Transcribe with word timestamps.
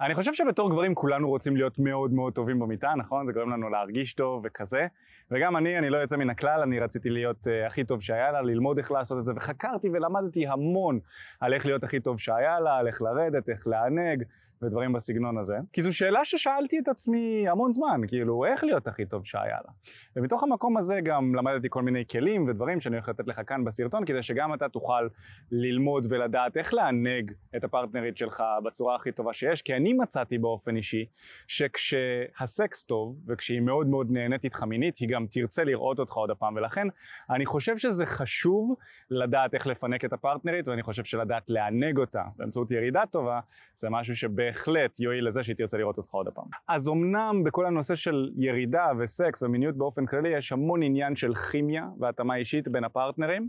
אני 0.00 0.14
חושב 0.14 0.32
שבתור 0.34 0.70
גברים 0.70 0.94
כולנו 0.94 1.28
רוצים 1.28 1.56
להיות 1.56 1.78
מאוד 1.78 2.12
מאוד 2.12 2.32
טובים 2.32 2.58
במיטה, 2.58 2.92
נכון? 2.96 3.26
זה 3.26 3.32
גורם 3.32 3.50
לנו 3.50 3.70
להרגיש 3.70 4.14
טוב 4.14 4.42
וכזה. 4.44 4.86
וגם 5.30 5.56
אני, 5.56 5.78
אני 5.78 5.90
לא 5.90 5.98
יוצא 5.98 6.16
מן 6.16 6.30
הכלל, 6.30 6.60
אני 6.62 6.80
רציתי 6.80 7.10
להיות 7.10 7.46
uh, 7.46 7.66
הכי 7.66 7.84
טוב 7.84 8.02
שהיה 8.02 8.32
לה, 8.32 8.42
ללמוד 8.42 8.78
איך 8.78 8.92
לעשות 8.92 9.18
את 9.18 9.24
זה, 9.24 9.32
וחקרתי 9.36 9.88
ולמדתי 9.92 10.46
המון 10.46 10.98
על 11.40 11.54
איך 11.54 11.66
להיות 11.66 11.84
הכי 11.84 12.00
טוב 12.00 12.18
שהיה 12.18 12.60
לה, 12.60 12.76
על 12.76 12.86
איך 12.86 13.02
לרדת, 13.02 13.48
איך 13.48 13.66
לענג. 13.66 14.22
ודברים 14.64 14.92
בסגנון 14.92 15.38
הזה. 15.38 15.56
כי 15.72 15.82
זו 15.82 15.96
שאלה 15.96 16.24
ששאלתי 16.24 16.78
את 16.78 16.88
עצמי 16.88 17.48
המון 17.48 17.72
זמן, 17.72 18.00
כאילו, 18.08 18.44
איך 18.44 18.64
להיות 18.64 18.86
הכי 18.86 19.06
טוב 19.06 19.24
שהיה 19.24 19.58
לה. 19.64 19.72
ומתוך 20.16 20.42
המקום 20.42 20.76
הזה 20.76 21.00
גם 21.04 21.34
למדתי 21.34 21.68
כל 21.70 21.82
מיני 21.82 22.04
כלים 22.06 22.48
ודברים 22.48 22.80
שאני 22.80 22.96
הולך 22.96 23.08
לתת 23.08 23.26
לך 23.26 23.40
כאן 23.46 23.64
בסרטון, 23.64 24.04
כדי 24.04 24.22
שגם 24.22 24.54
אתה 24.54 24.68
תוכל 24.68 25.08
ללמוד 25.50 26.06
ולדעת 26.08 26.56
איך 26.56 26.74
לענג 26.74 27.32
את 27.56 27.64
הפרטנרית 27.64 28.16
שלך 28.16 28.42
בצורה 28.64 28.96
הכי 28.96 29.12
טובה 29.12 29.32
שיש, 29.32 29.62
כי 29.62 29.74
אני 29.74 29.92
מצאתי 29.92 30.38
באופן 30.38 30.76
אישי, 30.76 31.04
שכשהסקס 31.46 32.84
טוב, 32.84 33.20
וכשהיא 33.28 33.60
מאוד 33.60 33.86
מאוד 33.86 34.10
נהנית 34.10 34.44
איתך 34.44 34.62
מינית, 34.62 34.96
היא 34.96 35.08
גם 35.08 35.26
תרצה 35.30 35.64
לראות 35.64 35.98
אותך 35.98 36.12
עוד 36.12 36.30
הפעם, 36.30 36.56
ולכן 36.56 36.86
אני 37.30 37.46
חושב 37.46 37.76
שזה 37.76 38.06
חשוב 38.06 38.74
לדעת 39.10 39.54
איך 39.54 39.66
לפנק 39.66 40.04
את 40.04 40.12
הפרטנרית, 40.12 40.68
ואני 40.68 40.82
חושב 40.82 41.04
שלדעת 41.04 41.50
לענג 41.50 41.98
אותה 41.98 42.22
באמצעות 42.36 42.70
ירידה 42.70 43.02
טובה, 43.10 43.40
זה 43.74 43.90
משהו 43.90 44.16
שבהחלט 44.16 44.53
בהחלט 44.54 45.00
יועיל 45.00 45.26
לזה 45.26 45.42
שהיא 45.42 45.56
תרצה 45.56 45.78
לראות 45.78 45.98
אותך 45.98 46.10
עוד 46.10 46.28
הפעם. 46.28 46.44
אז 46.68 46.88
אמנם 46.88 47.42
בכל 47.44 47.66
הנושא 47.66 47.94
של 47.94 48.30
ירידה 48.36 48.86
וסקס 48.98 49.42
ומיניות 49.42 49.76
באופן 49.76 50.06
כללי 50.06 50.28
יש 50.28 50.52
המון 50.52 50.82
עניין 50.82 51.16
של 51.16 51.34
כימיה 51.34 51.86
והתאמה 52.00 52.36
אישית 52.36 52.68
בין 52.68 52.84
הפרטנרים. 52.84 53.48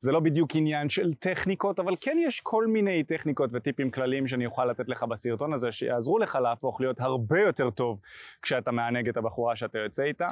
זה 0.00 0.12
לא 0.12 0.20
בדיוק 0.20 0.50
עניין 0.54 0.88
של 0.88 1.14
טכניקות, 1.14 1.78
אבל 1.78 1.94
כן 2.00 2.16
יש 2.20 2.40
כל 2.40 2.66
מיני 2.66 3.04
טכניקות 3.04 3.50
וטיפים 3.52 3.90
כלליים 3.90 4.26
שאני 4.26 4.46
אוכל 4.46 4.64
לתת 4.64 4.88
לך 4.88 5.02
בסרטון 5.02 5.52
הזה, 5.52 5.72
שיעזרו 5.72 6.18
לך 6.18 6.38
להפוך 6.42 6.80
להיות 6.80 7.00
הרבה 7.00 7.40
יותר 7.40 7.70
טוב 7.70 8.00
כשאתה 8.42 8.70
מענג 8.70 9.08
את 9.08 9.16
הבחורה 9.16 9.56
שאתה 9.56 9.78
יוצא 9.78 10.02
איתה. 10.02 10.28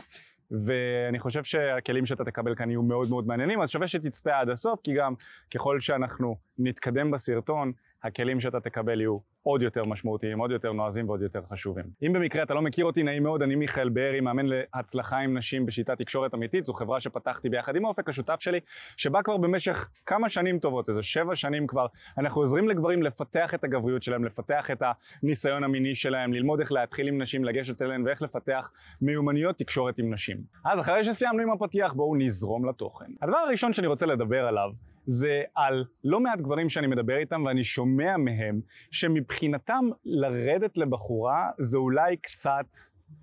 ואני 0.66 1.18
חושב 1.18 1.44
שהכלים 1.44 2.06
שאתה 2.06 2.24
תקבל 2.24 2.54
כאן 2.54 2.70
יהיו 2.70 2.82
מאוד 2.82 3.08
מאוד 3.08 3.26
מעניינים, 3.26 3.60
אז 3.60 3.70
שווה 3.70 3.86
שתצפה 3.86 4.38
עד 4.38 4.48
הסוף, 4.48 4.80
כי 4.80 4.94
גם 4.94 5.14
ככל 5.54 5.80
שאנחנו 5.80 6.36
נתקדם 6.58 7.10
בסרטון, 7.10 7.72
הכלים 8.02 8.40
שאתה 8.40 8.60
תקבל 8.60 9.00
יהיו 9.00 9.18
עוד 9.42 9.62
יותר 9.62 9.80
משמעותיים, 9.88 10.38
עוד 10.38 10.50
יותר 10.50 10.72
נועזים 10.72 11.08
ועוד 11.08 11.22
יותר 11.22 11.40
חשובים. 11.52 11.84
אם 12.02 12.12
במקרה 12.12 12.42
אתה 12.42 12.54
לא 12.54 12.62
מכיר 12.62 12.84
אותי, 12.84 13.02
נעים 13.02 13.22
מאוד, 13.22 13.42
אני 13.42 13.54
מיכאל 13.54 13.88
בארי, 13.88 14.20
מאמן 14.20 14.46
להצלחה 14.46 15.18
עם 15.18 15.38
נשים 15.38 15.66
בשיטת 15.66 15.98
תקשורת 15.98 16.34
אמיתית, 16.34 16.64
זו 16.64 16.72
חברה 16.72 17.00
שפתחתי 17.00 17.48
ביחד 17.48 17.76
עם 17.76 17.84
האופק 17.84 18.08
השותף 18.08 18.40
שלי, 18.40 18.60
שבה 18.96 19.22
כבר 19.22 19.36
במשך 19.36 19.88
כמה 20.06 20.28
שנים 20.28 20.58
טובות, 20.58 20.88
איזה 20.88 21.02
שבע 21.02 21.36
שנים 21.36 21.66
כבר, 21.66 21.86
אנחנו 22.18 22.40
עוזרים 22.40 22.68
לגברים 22.68 23.02
לפתח 23.02 23.54
את 23.54 23.64
הגבריות 23.64 24.02
שלהם, 24.02 24.24
לפתח 24.24 24.70
את 24.70 24.82
הניסיון 25.22 25.64
המיני 25.64 25.94
שלהם, 25.94 26.32
ללמוד 26.32 26.60
איך 26.60 26.72
להתחיל 26.72 27.08
עם 27.08 27.22
נשים, 27.22 27.44
לגשת 27.44 27.82
אליהן 27.82 28.06
ואיך 28.06 28.22
לפתח 28.22 28.70
מיומנויות 29.02 29.56
תקשורת 29.56 29.98
עם 29.98 30.14
נשים. 30.14 30.36
אז 30.64 30.80
אחרי 30.80 31.04
שסיימנו 31.04 31.42
עם 31.42 31.50
הפתיח, 31.50 31.92
בואו 31.92 32.16
נזרום 32.16 32.68
לתוכן. 32.68 33.06
הדבר 33.22 33.36
הראשון 33.36 33.72
שאני 33.72 33.86
רוצה 33.86 34.06
לדבר 34.06 34.46
עליו 34.46 34.70
זה 35.10 35.42
על 35.54 35.84
לא 36.04 36.20
מעט 36.20 36.40
גברים 36.40 36.68
שאני 36.68 36.86
מדבר 36.86 37.16
איתם 37.16 37.44
ואני 37.46 37.64
שומע 37.64 38.16
מהם 38.16 38.60
שמבחינתם 38.90 39.84
לרדת 40.04 40.78
לבחורה 40.78 41.50
זה 41.58 41.78
אולי 41.78 42.16
קצת, 42.16 42.66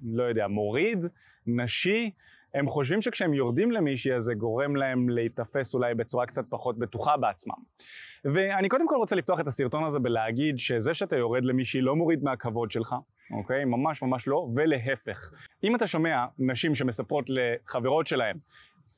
לא 0.06 0.24
יודע, 0.24 0.48
מוריד, 0.48 1.06
נשי, 1.48 2.12
הם 2.54 2.68
חושבים 2.68 3.02
שכשהם 3.02 3.34
יורדים 3.34 3.72
למישהי 3.72 4.14
אז 4.14 4.24
זה 4.24 4.34
גורם 4.34 4.76
להם 4.76 5.10
להיתפס 5.10 5.74
אולי 5.74 5.96
בצורה 5.96 6.26
קצת 6.26 6.46
פחות 6.50 6.78
בטוחה 6.80 7.18
בעצמם. 7.18 7.56
ואני 8.26 8.70
קודם 8.70 8.88
כל 8.88 8.96
רוצה 8.96 9.16
לפתוח 9.16 9.40
את 9.40 9.48
הסרטון 9.48 9.84
הזה 9.84 10.00
בלהגיד 10.00 10.60
שזה 10.60 10.94
שאתה 10.94 11.16
יורד 11.16 11.46
למישהי 11.46 11.82
לא 11.82 11.96
מוריד 11.96 12.24
מהכבוד 12.24 12.72
שלך, 12.72 12.96
אוקיי? 13.32 13.66
ממש 13.66 14.02
ממש 14.02 14.28
לא, 14.28 14.48
ולהפך. 14.56 15.32
אם 15.64 15.76
אתה 15.76 15.88
שומע 15.88 16.26
נשים 16.40 16.76
שמספרות 16.76 17.26
לחברות 17.30 18.08
שלהן 18.08 18.38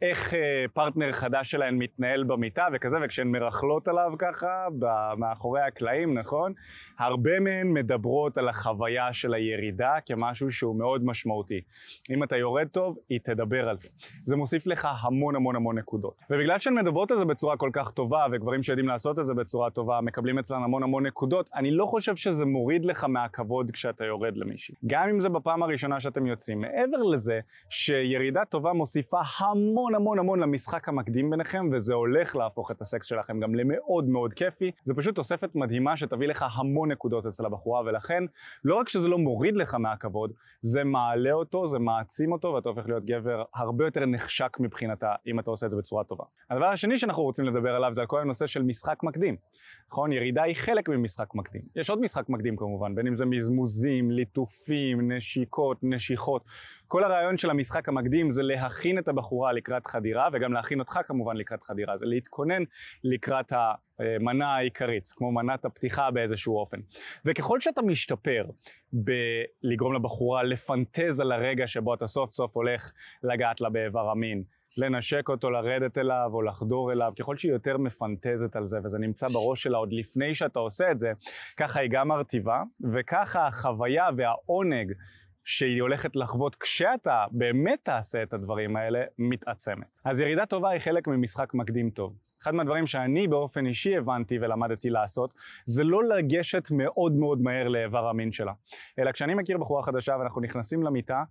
איך 0.02 0.34
אה, 0.34 0.66
פרטנר 0.74 1.12
חדש 1.12 1.52
שלהן 1.52 1.76
מתנהל 1.76 2.24
במיטה 2.24 2.68
וכזה, 2.74 2.98
וכשהן 3.04 3.28
מרכלות 3.28 3.88
עליו 3.88 4.12
ככה, 4.20 4.68
מאחורי 5.18 5.62
הקלעים, 5.62 6.18
נכון? 6.18 6.54
הרבה 7.00 7.40
מהן 7.40 7.68
מדברות 7.74 8.38
על 8.38 8.50
החוויה 8.50 9.14
של 9.14 9.34
הירידה 9.34 9.94
כמשהו 10.06 10.52
שהוא 10.52 10.76
מאוד 10.76 11.06
משמעותי. 11.06 11.62
אם 12.10 12.24
אתה 12.24 12.38
יורד 12.38 12.68
טוב, 12.68 12.98
היא 13.10 13.20
תדבר 13.24 13.70
על 13.70 13.78
זה. 13.78 13.90
זה 14.22 14.36
מוסיף 14.36 14.68
לך 14.68 14.88
המון 15.02 15.36
המון 15.36 15.56
המון 15.56 15.78
נקודות. 15.78 16.22
ובגלל 16.30 16.60
שהן 16.60 16.74
מדברות 16.74 17.12
על 17.12 17.18
זה 17.18 17.26
בצורה 17.26 17.58
כל 17.58 17.70
כך 17.74 17.92
טובה, 17.92 18.26
וגברים 18.32 18.64
שיודעים 18.64 18.88
לעשות 18.88 19.20
את 19.20 19.26
זה 19.26 19.34
בצורה 19.34 19.70
טובה, 19.70 20.02
מקבלים 20.02 20.40
אצלן 20.40 20.64
המון 20.64 20.84
המון 20.84 21.06
נקודות, 21.06 21.50
אני 21.56 21.72
לא 21.72 21.86
חושב 21.86 22.16
שזה 22.16 22.46
מוריד 22.46 22.86
לך 22.86 23.04
מהכבוד 23.04 23.72
כשאתה 23.72 24.06
יורד 24.06 24.38
למישהי. 24.38 24.76
גם 24.88 25.10
אם 25.10 25.20
זה 25.20 25.30
בפעם 25.30 25.64
הראשונה 25.64 26.00
שאתם 26.00 26.26
יוצאים. 26.26 26.62
מעבר 26.62 26.98
לזה, 26.98 27.40
שירידה 27.70 28.46
טובה 28.46 28.74
מוסיפה 28.74 29.20
המון 29.38 29.89
המון 29.96 30.02
המון 30.02 30.20
המון 30.20 30.40
למשחק 30.40 30.90
המקדים 30.90 31.30
ביניכם, 31.30 31.70
וזה 31.72 31.94
הולך 31.94 32.36
להפוך 32.36 32.72
את 32.72 32.82
הסקס 32.82 33.06
שלכם 33.06 33.40
גם 33.40 33.56
למאוד 33.56 34.10
מאוד 34.10 34.34
כיפי. 34.34 34.72
זה 34.84 34.94
פשוט 34.94 35.16
תוספת 35.16 35.56
מדהימה 35.56 35.98
שתביא 35.98 36.28
לך 36.28 36.46
המון 36.54 36.92
נקודות 36.92 37.26
אצל 37.26 37.46
הבחורה, 37.46 37.82
ולכן 37.86 38.24
לא 38.64 38.76
רק 38.76 38.90
שזה 38.90 39.08
לא 39.08 39.18
מוריד 39.18 39.56
לך 39.56 39.76
מהכבוד, 39.76 40.32
זה 40.62 40.84
מעלה 40.84 41.32
אותו, 41.32 41.68
זה 41.68 41.80
מעצים 41.80 42.32
אותו, 42.32 42.48
ואתה 42.48 42.70
הופך 42.70 42.88
להיות 42.88 43.06
גבר 43.06 43.44
הרבה 43.56 43.86
יותר 43.86 44.06
נחשק 44.06 44.58
מבחינתה, 44.60 45.14
אם 45.28 45.40
אתה 45.40 45.50
עושה 45.50 45.66
את 45.66 45.72
זה 45.72 45.78
בצורה 45.78 46.04
טובה. 46.04 46.24
הדבר 46.50 46.66
השני 46.66 46.98
שאנחנו 46.98 47.24
רוצים 47.24 47.46
לדבר 47.46 47.76
עליו 47.76 47.94
זה 47.94 48.02
על 48.02 48.08
כל 48.08 48.22
הנושא 48.22 48.48
של 48.48 48.64
משחק 48.64 49.04
מקדים. 49.04 49.36
נכון? 49.90 50.12
ירידה 50.12 50.44
היא 50.44 50.56
חלק 50.56 50.90
ממשחק 50.90 51.36
מקדים. 51.36 51.62
יש 51.76 51.90
עוד 51.90 52.02
משחק 52.02 52.30
מקדים 52.30 52.56
כמובן, 52.56 52.96
בין 52.96 53.08
אם 53.08 53.14
זה 53.14 53.26
מזמוזים, 53.26 54.12
ליטופים, 54.12 55.12
נשיקות, 55.12 55.80
נשיכות. 55.84 56.44
כל 56.90 57.04
הרעיון 57.04 57.38
של 57.38 57.50
המשחק 57.50 57.90
המקדים 57.90 58.30
זה 58.30 58.44
להכין 58.44 59.00
את 59.00 59.08
הבחורה 59.08 59.52
לקראת 59.52 59.88
חדירה, 59.88 60.30
וגם 60.34 60.54
להכין 60.54 60.80
אותך 60.80 61.00
כמובן 61.08 61.38
לקראת 61.38 61.64
חדירה, 61.64 61.98
זה 61.98 62.06
להתכונן 62.06 62.64
לקראת 63.04 63.54
המנה 64.00 64.56
העיקרית, 64.56 65.10
כמו 65.16 65.32
מנת 65.32 65.66
הפתיחה 65.66 66.12
באיזשהו 66.12 66.58
אופן. 66.58 66.78
וככל 67.26 67.60
שאתה 67.60 67.82
משתפר 67.82 68.46
בלגרום 68.94 69.94
לבחורה 69.94 70.44
לפנטז 70.44 71.20
על 71.20 71.32
הרגע 71.32 71.68
שבו 71.68 71.94
אתה 71.94 72.08
סוף 72.08 72.32
סוף 72.32 72.56
הולך 72.56 72.92
לגעת 73.24 73.62
לה 73.62 73.70
באיבר 73.70 74.10
המין, 74.10 74.44
לנשק 74.78 75.30
אותו, 75.30 75.50
לרדת 75.50 75.98
אליו 75.98 76.30
או 76.34 76.42
לחדור 76.42 76.92
אליו, 76.92 77.14
ככל 77.20 77.38
שהיא 77.38 77.52
יותר 77.52 77.78
מפנטזת 77.78 78.56
על 78.56 78.68
זה 78.68 78.78
וזה 78.84 79.00
נמצא 79.00 79.28
בראש 79.28 79.64
שלה 79.64 79.78
עוד 79.78 79.94
לפני 79.94 80.36
שאתה 80.36 80.60
עושה 80.60 80.92
את 80.92 81.00
זה, 81.00 81.12
ככה 81.58 81.80
היא 81.80 81.90
גם 81.92 82.08
מרטיבה, 82.08 82.64
וככה 82.94 83.48
החוויה 83.48 84.10
והעונג 84.16 84.94
שהיא 85.50 85.82
הולכת 85.82 86.16
לחוות 86.16 86.56
כשאתה 86.56 87.26
באמת 87.32 87.80
תעשה 87.84 88.24
את 88.24 88.34
הדברים 88.34 88.76
האלה, 88.76 89.04
מתעצמת. 89.20 90.00
אז 90.06 90.22
ירידה 90.22 90.46
טובה 90.46 90.70
היא 90.70 90.80
חלק 90.80 91.08
ממשחק 91.08 91.54
מקדים 91.54 91.90
טוב. 91.90 92.18
אחד 92.44 92.54
מהדברים 92.54 92.88
שאני 92.88 93.28
באופן 93.28 93.66
אישי 93.66 93.98
הבנתי 93.98 94.38
ולמדתי 94.42 94.90
לעשות, 94.90 95.34
זה 95.66 95.84
לא 95.84 96.04
לגשת 96.04 96.68
מאוד 96.72 97.12
מאוד 97.12 97.42
מהר 97.42 97.68
לאיבר 97.68 98.08
המין 98.08 98.32
שלה. 98.32 98.54
אלא 99.00 99.12
כשאני 99.12 99.34
מכיר 99.36 99.58
בחורה 99.58 99.84
חדשה 99.84 100.16
ואנחנו 100.20 100.42
נכנסים 100.42 100.84
למיטה, 100.84 101.24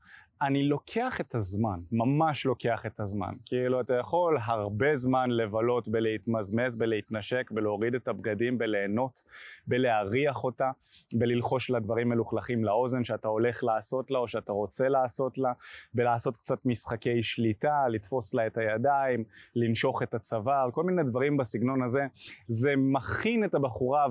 אני 0.43 0.62
לוקח 0.62 1.21
את 1.21 1.34
הזמן, 1.34 1.81
ממש 1.93 2.47
לוקח 2.47 2.87
את 2.87 3.00
הזמן. 3.00 3.31
כאילו, 3.47 3.81
אתה 3.81 3.94
יכול 3.94 4.38
הרבה 4.43 4.97
זמן 4.97 5.31
לבלות 5.31 5.88
בלהתמזמז, 5.88 6.78
בלהתנשק, 6.78 7.50
בלהוריד 7.50 7.94
את 7.94 8.09
הבגדים, 8.09 8.59
בליהנות, 8.59 9.22
בלהריח 9.66 10.44
אותה, 10.44 10.71
בללחוש 11.15 11.71
לה 11.71 11.81
דברים 11.81 12.09
מלוכלכים 12.09 12.65
לאוזן 12.65 13.04
שאתה 13.04 13.28
הולך 13.28 13.65
לעשות 13.65 14.10
לה 14.10 14.19
או 14.19 14.28
שאתה 14.28 14.53
רוצה 14.53 14.88
לעשות 14.88 15.38
לה, 15.38 15.53
בלעשות 15.94 16.37
קצת 16.37 16.66
משחקי 16.66 17.22
שליטה, 17.22 17.88
לתפוס 17.88 18.34
לה 18.34 18.47
את 18.47 18.59
הידיים, 18.59 19.25
לנשוך 19.56 20.03
את 20.03 20.15
הצוואר, 20.15 20.70
כל 20.72 20.84
מיני 20.84 21.03
דברים 21.03 21.37
בסגנון 21.37 21.82
הזה. 21.82 22.06
זה 22.49 22.75
מכין 22.76 23.44
את 23.44 23.55
הבחורה 23.55 24.06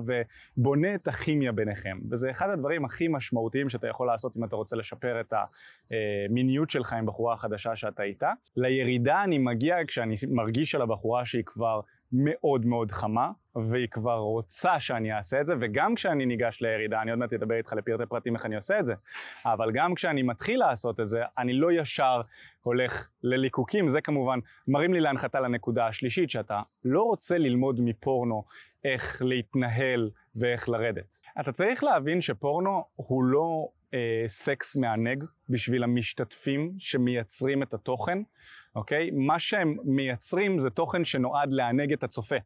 ובונה 0.56 0.94
את 0.94 1.08
הכימיה 1.08 1.52
ביניכם. 1.52 1.98
וזה 2.10 2.30
אחד 2.30 2.50
הדברים 2.50 2.84
הכי 2.84 3.08
משמעותיים 3.08 3.68
שאתה 3.68 3.86
יכול 3.88 4.06
לעשות 4.06 4.36
אם 4.36 4.44
אתה 4.44 4.56
רוצה 4.56 4.76
לשפר 4.76 5.20
את 5.20 5.32
ה... 5.32 5.44
המיניות 6.28 6.70
שלך 6.70 6.92
עם 6.92 7.06
בחורה 7.06 7.36
חדשה 7.36 7.76
שאתה 7.76 8.02
איתה. 8.02 8.32
לירידה 8.56 9.24
אני 9.24 9.38
מגיע 9.38 9.76
כשאני 9.86 10.14
מרגיש 10.28 10.74
על 10.74 10.82
הבחורה 10.82 11.26
שהיא 11.26 11.44
כבר 11.46 11.80
מאוד 12.12 12.66
מאוד 12.66 12.90
חמה, 12.90 13.30
והיא 13.70 13.88
כבר 13.88 14.18
רוצה 14.18 14.80
שאני 14.80 15.12
אעשה 15.12 15.40
את 15.40 15.46
זה, 15.46 15.54
וגם 15.60 15.94
כשאני 15.94 16.26
ניגש 16.26 16.62
לירידה, 16.62 17.02
אני 17.02 17.10
עוד 17.10 17.18
מעט 17.18 17.32
אדבר 17.32 17.54
איתך 17.54 17.72
לפרטי 17.72 18.06
פרטים 18.06 18.34
איך 18.34 18.46
אני 18.46 18.56
עושה 18.56 18.78
את 18.78 18.84
זה, 18.84 18.94
אבל 19.46 19.70
גם 19.72 19.94
כשאני 19.94 20.22
מתחיל 20.22 20.58
לעשות 20.60 21.00
את 21.00 21.08
זה, 21.08 21.22
אני 21.38 21.52
לא 21.52 21.72
ישר 21.72 22.20
הולך 22.62 23.08
לליקוקים, 23.22 23.88
זה 23.88 24.00
כמובן 24.00 24.38
מרים 24.68 24.94
לי 24.94 25.00
להנחתה 25.00 25.40
לנקודה 25.40 25.86
השלישית, 25.86 26.30
שאתה 26.30 26.62
לא 26.84 27.02
רוצה 27.02 27.38
ללמוד 27.38 27.80
מפורנו 27.80 28.44
איך 28.84 29.22
להתנהל 29.24 30.10
ואיך 30.36 30.68
לרדת. 30.68 31.18
אתה 31.40 31.52
צריך 31.52 31.84
להבין 31.84 32.20
שפורנו 32.20 32.84
הוא 32.96 33.24
לא 33.24 33.68
אה, 33.94 34.24
סקס 34.28 34.76
מענג 34.76 35.24
בשביל 35.48 35.82
המשתתפים 35.82 36.72
שמייצרים 36.78 37.62
את 37.62 37.74
התוכן, 37.74 38.18
אוקיי? 38.74 39.10
מה 39.10 39.38
שהם 39.38 39.76
מייצרים 39.84 40.58
זה 40.58 40.70
תוכן 40.70 41.04
שנועד 41.04 41.52
לענג 41.52 41.92
את 41.92 42.04
הצופה 42.04 42.36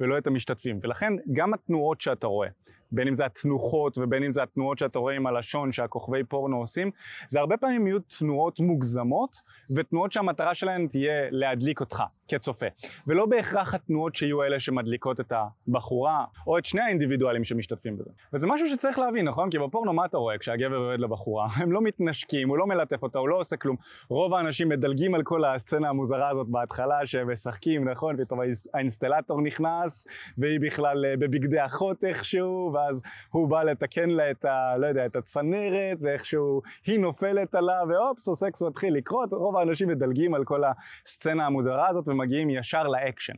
ולא 0.00 0.18
את 0.18 0.26
המשתתפים. 0.26 0.78
ולכן 0.82 1.12
גם 1.32 1.54
התנועות 1.54 2.00
שאתה 2.00 2.26
רואה 2.26 2.48
בין 2.96 3.08
אם 3.08 3.14
זה 3.14 3.26
התנוחות 3.26 3.98
ובין 3.98 4.22
אם 4.22 4.32
זה 4.32 4.42
התנועות 4.42 4.78
שאתה 4.78 4.98
רואה 4.98 5.14
עם 5.14 5.26
הלשון 5.26 5.72
שהכוכבי 5.72 6.24
פורנו 6.24 6.56
עושים, 6.56 6.90
זה 7.28 7.40
הרבה 7.40 7.56
פעמים 7.56 7.86
יהיו 7.86 7.98
תנועות 8.18 8.60
מוגזמות 8.60 9.36
ותנועות 9.76 10.12
שהמטרה 10.12 10.54
שלהן 10.54 10.86
תהיה 10.86 11.26
להדליק 11.30 11.80
אותך 11.80 12.02
כצופה. 12.28 12.66
ולא 13.06 13.26
בהכרח 13.26 13.74
התנועות 13.74 14.16
שיהיו 14.16 14.42
אלה 14.42 14.60
שמדליקות 14.60 15.20
את 15.20 15.32
הבחורה 15.68 16.24
או 16.46 16.58
את 16.58 16.64
שני 16.64 16.80
האינדיבידואלים 16.80 17.44
שמשתתפים 17.44 17.98
בזה. 17.98 18.10
וזה 18.32 18.46
משהו 18.46 18.68
שצריך 18.68 18.98
להבין, 18.98 19.28
נכון? 19.28 19.50
כי 19.50 19.58
בפורנו 19.58 19.92
מה 19.92 20.04
אתה 20.04 20.16
רואה 20.16 20.38
כשהגבר 20.38 20.74
יורד 20.74 21.00
לבחורה? 21.00 21.48
הם 21.62 21.72
לא 21.72 21.80
מתנשקים, 21.80 22.48
הוא 22.48 22.58
לא 22.58 22.66
מלטף 22.66 23.02
אותה, 23.02 23.18
הוא 23.18 23.28
לא 23.28 23.40
עושה 23.40 23.56
כלום. 23.56 23.76
רוב 24.08 24.34
האנשים 24.34 24.68
מדלגים 24.68 25.14
על 25.14 25.22
כל 25.22 25.44
הסצנה 25.44 25.88
המוזרה 25.88 26.28
הזאת 26.28 26.48
בהתחלה 26.48 27.06
שהם 27.06 27.32
משחקים, 27.32 27.88
נכון? 27.88 28.24
פתאום 28.24 28.40
האינסטלטור 28.74 29.42
נכנס 29.42 30.06
והיא 30.38 30.60
בכלל 30.60 31.04
אה, 31.04 31.16
בבגדי 31.16 31.64
אחות 31.64 32.04
איכשהו, 32.04 32.72
ואז 32.86 33.02
הוא 33.30 33.48
בא 33.48 33.62
לתקן 33.62 34.10
לה 34.10 34.30
את 34.30 34.44
ה... 34.44 34.76
לא 34.78 34.86
יודע, 34.86 35.06
את 35.06 35.16
הצנרת, 35.16 35.98
ואיכשהו 36.00 36.62
היא 36.86 37.00
נופלת 37.00 37.54
עליו, 37.54 37.86
ואופס, 37.88 38.28
הסקס 38.28 38.62
מתחיל 38.62 38.94
לקרות. 38.94 39.32
רוב 39.32 39.56
האנשים 39.56 39.88
מדלגים 39.88 40.34
על 40.34 40.44
כל 40.44 40.62
הסצנה 40.64 41.46
המוזרה 41.46 41.88
הזאת 41.88 42.08
ומגיעים 42.08 42.50
ישר 42.50 42.82
לאקשן. 42.82 43.34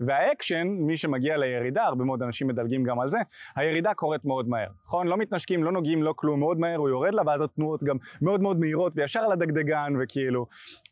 והאקשן, 0.00 0.66
מי 0.68 0.96
שמגיע 0.96 1.36
לירידה, 1.36 1.84
הרבה 1.84 2.04
מאוד 2.04 2.22
אנשים 2.22 2.48
מדלגים 2.48 2.84
גם 2.84 3.00
על 3.00 3.08
זה, 3.08 3.18
הירידה 3.56 3.94
קורית 3.94 4.24
מאוד 4.24 4.48
מהר. 4.48 4.68
נכון? 4.86 5.06
לא 5.06 5.16
מתנשקים, 5.16 5.64
לא 5.64 5.72
נוגעים, 5.72 6.02
לא 6.02 6.14
כלום, 6.16 6.40
מאוד 6.40 6.58
מהר 6.58 6.76
הוא 6.76 6.88
יורד 6.88 7.14
לה, 7.14 7.22
ואז 7.26 7.40
התנועות 7.40 7.84
גם 7.84 7.96
מאוד 8.22 8.40
מאוד 8.40 8.60
מהירות, 8.60 8.92
וישר 8.96 9.20
על 9.20 9.32
הדגדגן, 9.32 9.92
וכאילו, 10.02 10.46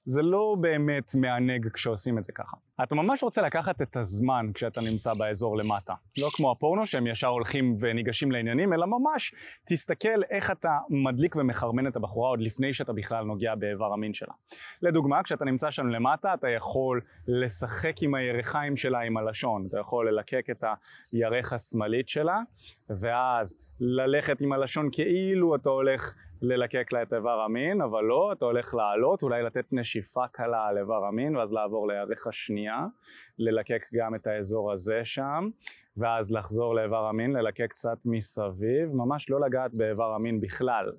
זה 0.04 0.22
לא 0.22 0.56
באמת 0.60 1.14
מענג 1.14 1.68
כשעושים 1.68 2.18
את 2.18 2.24
זה 2.24 2.32
ככה. 2.32 2.56
אתה 2.82 2.94
ממש 2.94 3.22
רוצה 3.22 3.42
לקחת 3.42 3.82
את 3.82 3.96
הזמן 3.96 4.46
כשאתה 4.54 4.80
נמצא 4.80 5.14
באזור 5.14 5.56
למטה. 5.56 5.94
לא 6.18 6.28
כמו 6.36 6.50
הפורנו 6.50 6.86
שהם 6.86 7.06
ישר 7.06 7.26
הולכים 7.26 7.76
וניגשים 7.90 8.32
לעניינים, 8.32 8.72
אלא 8.72 8.86
ממש 8.86 9.34
תסתכל 9.68 10.22
איך 10.30 10.50
אתה 10.50 10.78
מדליק 10.90 11.36
ומחרמן 11.36 11.86
את 11.86 11.96
הבחורה 11.96 12.28
עוד 12.28 12.40
לפני 12.40 12.72
שאתה 12.74 12.92
בכלל 12.92 13.24
נוגע 13.24 13.54
באיבר 13.54 13.92
המין 13.92 14.14
שלה. 14.14 14.34
לדוגמה, 14.82 15.22
כשאתה 15.22 15.44
נמצא 15.44 15.70
שם 15.70 15.88
למטה, 15.88 16.34
אתה 16.34 16.48
יכול 16.48 17.00
לשחק 17.28 17.94
עם 18.02 18.14
הירכיים 18.14 18.76
שלה 18.76 19.00
עם 19.00 19.16
הלשון. 19.16 19.66
אתה 19.68 19.78
יכול 19.78 20.08
ללקק 20.08 20.46
את 20.50 20.64
הירך 21.12 21.52
השמאלית 21.52 22.08
שלה, 22.08 22.40
ואז 23.00 23.74
ללכת 23.80 24.40
עם 24.40 24.52
הלשון 24.52 24.88
כאילו 24.92 25.54
אתה 25.54 25.70
הולך 25.70 26.14
ללקק 26.42 26.92
לה 26.92 27.02
את 27.02 27.14
איבר 27.14 27.40
המין, 27.40 27.80
אבל 27.80 28.04
לא, 28.04 28.32
אתה 28.32 28.44
הולך 28.44 28.74
לעלות, 28.74 29.22
אולי 29.22 29.42
לתת 29.42 29.64
נשיפה 29.72 30.26
קלה 30.32 30.66
על 30.66 30.78
איבר 30.78 31.04
המין, 31.04 31.36
ואז 31.36 31.52
לעבור 31.52 31.88
לירך 31.88 32.26
השנייה, 32.26 32.86
ללקק 33.38 33.86
גם 33.94 34.14
את 34.14 34.26
האזור 34.26 34.72
הזה 34.72 35.00
שם, 35.04 35.48
ואז 35.96 36.32
לחזור 36.32 36.74
לאיבר 36.74 37.06
המין, 37.06 37.32
ללקק 37.32 37.66
קצת 37.70 37.98
מסביב, 38.04 38.88
ממש 38.92 39.30
לא 39.30 39.40
לגעת 39.40 39.74
באיבר 39.74 40.12
המין 40.14 40.40
בכלל. 40.40 40.92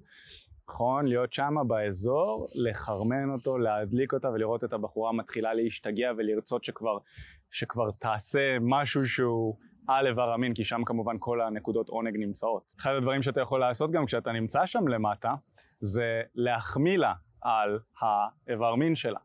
נכון? 0.69 1.07
להיות 1.07 1.33
שם 1.33 1.55
באזור, 1.67 2.47
לחרמן 2.55 3.29
אותו, 3.29 3.57
להדליק 3.57 4.13
אותה 4.13 4.29
ולראות 4.29 4.63
את 4.63 4.73
הבחורה 4.73 5.11
מתחילה 5.11 5.53
להשתגע 5.53 6.11
ולרצות 6.17 6.63
שכבר, 6.63 6.97
שכבר 7.51 7.91
תעשה 7.91 8.57
משהו 8.61 9.07
שהוא 9.07 9.55
על 9.89 10.07
איבר 10.07 10.29
המין, 10.33 10.53
כי 10.53 10.63
שם 10.63 10.81
כמובן 10.85 11.15
כל 11.19 11.41
הנקודות 11.41 11.89
עונג 11.89 12.17
נמצאות. 12.17 12.63
אחד 12.79 12.91
הדברים 12.97 13.21
שאתה 13.21 13.41
יכול 13.41 13.59
לעשות 13.59 13.91
גם 13.91 14.05
כשאתה 14.05 14.31
נמצא 14.31 14.65
שם 14.65 14.87
למטה, 14.87 15.33
זה 15.79 16.21
להחמיא 16.35 16.97
לה 16.97 17.13
על 17.41 17.79
האיבר 18.01 18.75
מין 18.75 18.95
שלה. 18.95 19.19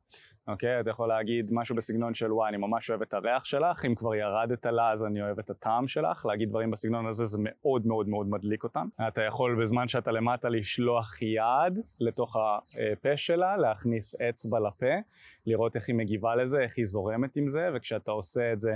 אוקיי? 0.49 0.81
אתה 0.81 0.90
יכול 0.90 1.08
להגיד 1.08 1.49
משהו 1.52 1.76
בסגנון 1.76 2.14
של 2.14 2.32
וואי, 2.32 2.49
אני 2.49 2.56
ממש 2.56 2.90
אוהב 2.90 3.02
את 3.02 3.14
הריח 3.14 3.44
שלך, 3.44 3.84
אם 3.84 3.94
כבר 3.94 4.14
ירדת 4.14 4.66
לה 4.66 4.90
אז 4.93 5.05
אני 5.05 5.22
אוהב 5.22 5.38
את 5.38 5.50
הטעם 5.50 5.87
שלך, 5.87 6.26
להגיד 6.26 6.49
דברים 6.49 6.70
בסגנון 6.70 7.06
הזה 7.06 7.25
זה 7.25 7.38
מאוד 7.40 7.87
מאוד 7.87 8.08
מאוד 8.08 8.26
מדליק 8.26 8.64
אותם. 8.64 8.88
אתה 9.08 9.22
יכול 9.22 9.60
בזמן 9.60 9.88
שאתה 9.88 10.12
למטה 10.12 10.49
לשלוח 10.49 11.22
יד 11.22 11.78
לתוך 12.00 12.37
הפה 12.37 13.17
שלה, 13.17 13.56
להכניס 13.56 14.20
אצבע 14.20 14.60
לפה, 14.60 14.94
לראות 15.46 15.76
איך 15.76 15.88
היא 15.88 15.96
מגיבה 15.96 16.37
לזה, 16.37 16.60
איך 16.60 16.72
היא 16.76 16.84
זורמת 16.84 17.37
עם 17.37 17.49
זה, 17.49 17.70
וכשאתה 17.75 18.10
עושה 18.10 18.52
את 18.52 18.60
זה 18.60 18.75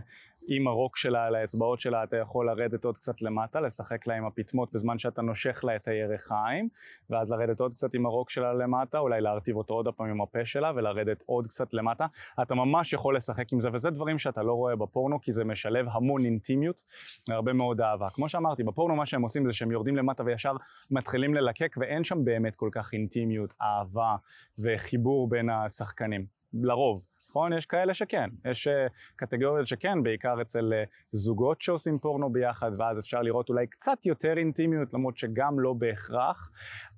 עם 0.51 0.69
הרוק 0.69 0.97
שלה 0.97 1.27
על 1.27 1.35
האצבעות 1.35 1.81
שלה 1.81 2.05
אתה 2.05 2.17
יכול 2.17 2.47
לרדת 2.47 2.85
עוד 2.85 2.99
קצת 2.99 3.23
למטה, 3.23 3.61
לשחק 3.61 4.07
לה 4.07 4.15
עם 4.15 4.25
הפטמות 4.25 4.73
בזמן 4.73 4.99
שאתה 4.99 5.23
נושך 5.23 5.65
לה 5.65 5.77
את 5.77 5.89
הירכיים 5.89 6.69
ואז 7.11 7.31
לרדת 7.31 7.61
עוד 7.61 7.75
קצת 7.75 7.95
עם 7.95 8.07
הרוק 8.07 8.31
שלה 8.31 8.55
למטה, 8.55 8.99
אולי 8.99 9.21
להרטיב 9.21 9.57
אותו 9.57 9.75
עוד 9.75 9.89
פעם 9.89 10.07
עם 10.07 10.21
הפה 10.21 10.45
שלה 10.45 10.73
ולרדת 10.75 11.23
עוד 11.27 11.47
קצת 11.47 11.75
למטה. 11.75 12.07
אתה 12.43 12.55
ממש 12.55 12.93
יכול 12.93 13.17
לשחק 13.17 13.53
עם 13.53 13.61
זה 13.61 13.69
וזה 13.73 13.91
דברים 13.91 14.19
שאתה 14.19 14.43
לא 14.43 14.53
רואה 14.53 14.77
בפורנו 14.77 15.21
כי 15.21 15.33
זה 15.33 15.45
משלב 15.45 15.87
המון 15.93 16.25
אינטימיות 16.25 16.83
והרבה 17.29 17.53
מאוד 17.53 17.81
אהבה. 17.81 18.11
כמו 18.11 18.29
שאמרתי, 18.29 18.63
בפורנו 18.63 18.97
מה 18.97 19.07
שהם 19.07 19.23
עושים 19.23 19.47
זה 19.47 19.53
שהם 19.53 19.71
יורדים 19.71 19.97
למטה 19.97 20.23
וישר 20.27 20.53
מתחילים 20.91 21.35
ללקק 21.35 21.77
ואין 21.81 22.05
שם 22.05 22.25
באמת 22.25 22.57
כל 22.57 22.69
כך 22.73 22.93
אינטימיות, 22.93 23.55
אהבה 23.63 24.17
וחיבור 24.59 25.29
בין 25.29 25.51
השחקנים. 25.51 26.39
לרוב. 26.55 27.05
נכון? 27.39 27.53
יש 27.53 27.67
כאלה 27.67 27.95
שכן, 27.95 28.31
יש 28.45 28.69
uh, 28.69 28.71
קטגוריות 29.17 29.67
שכן, 29.67 30.03
בעיקר 30.03 30.43
אצל 30.43 30.73
uh, 30.73 30.89
זוגות 31.13 31.63
שעושים 31.63 31.99
פורנו 31.99 32.33
ביחד, 32.33 32.71
ואז 32.79 32.99
אפשר 32.99 33.23
לראות 33.23 33.49
אולי 33.49 33.67
קצת 33.67 34.07
יותר 34.07 34.39
אינטימיות, 34.39 34.95
למרות 34.95 35.17
שגם 35.17 35.61
לא 35.61 35.73
בהכרח, 35.73 36.51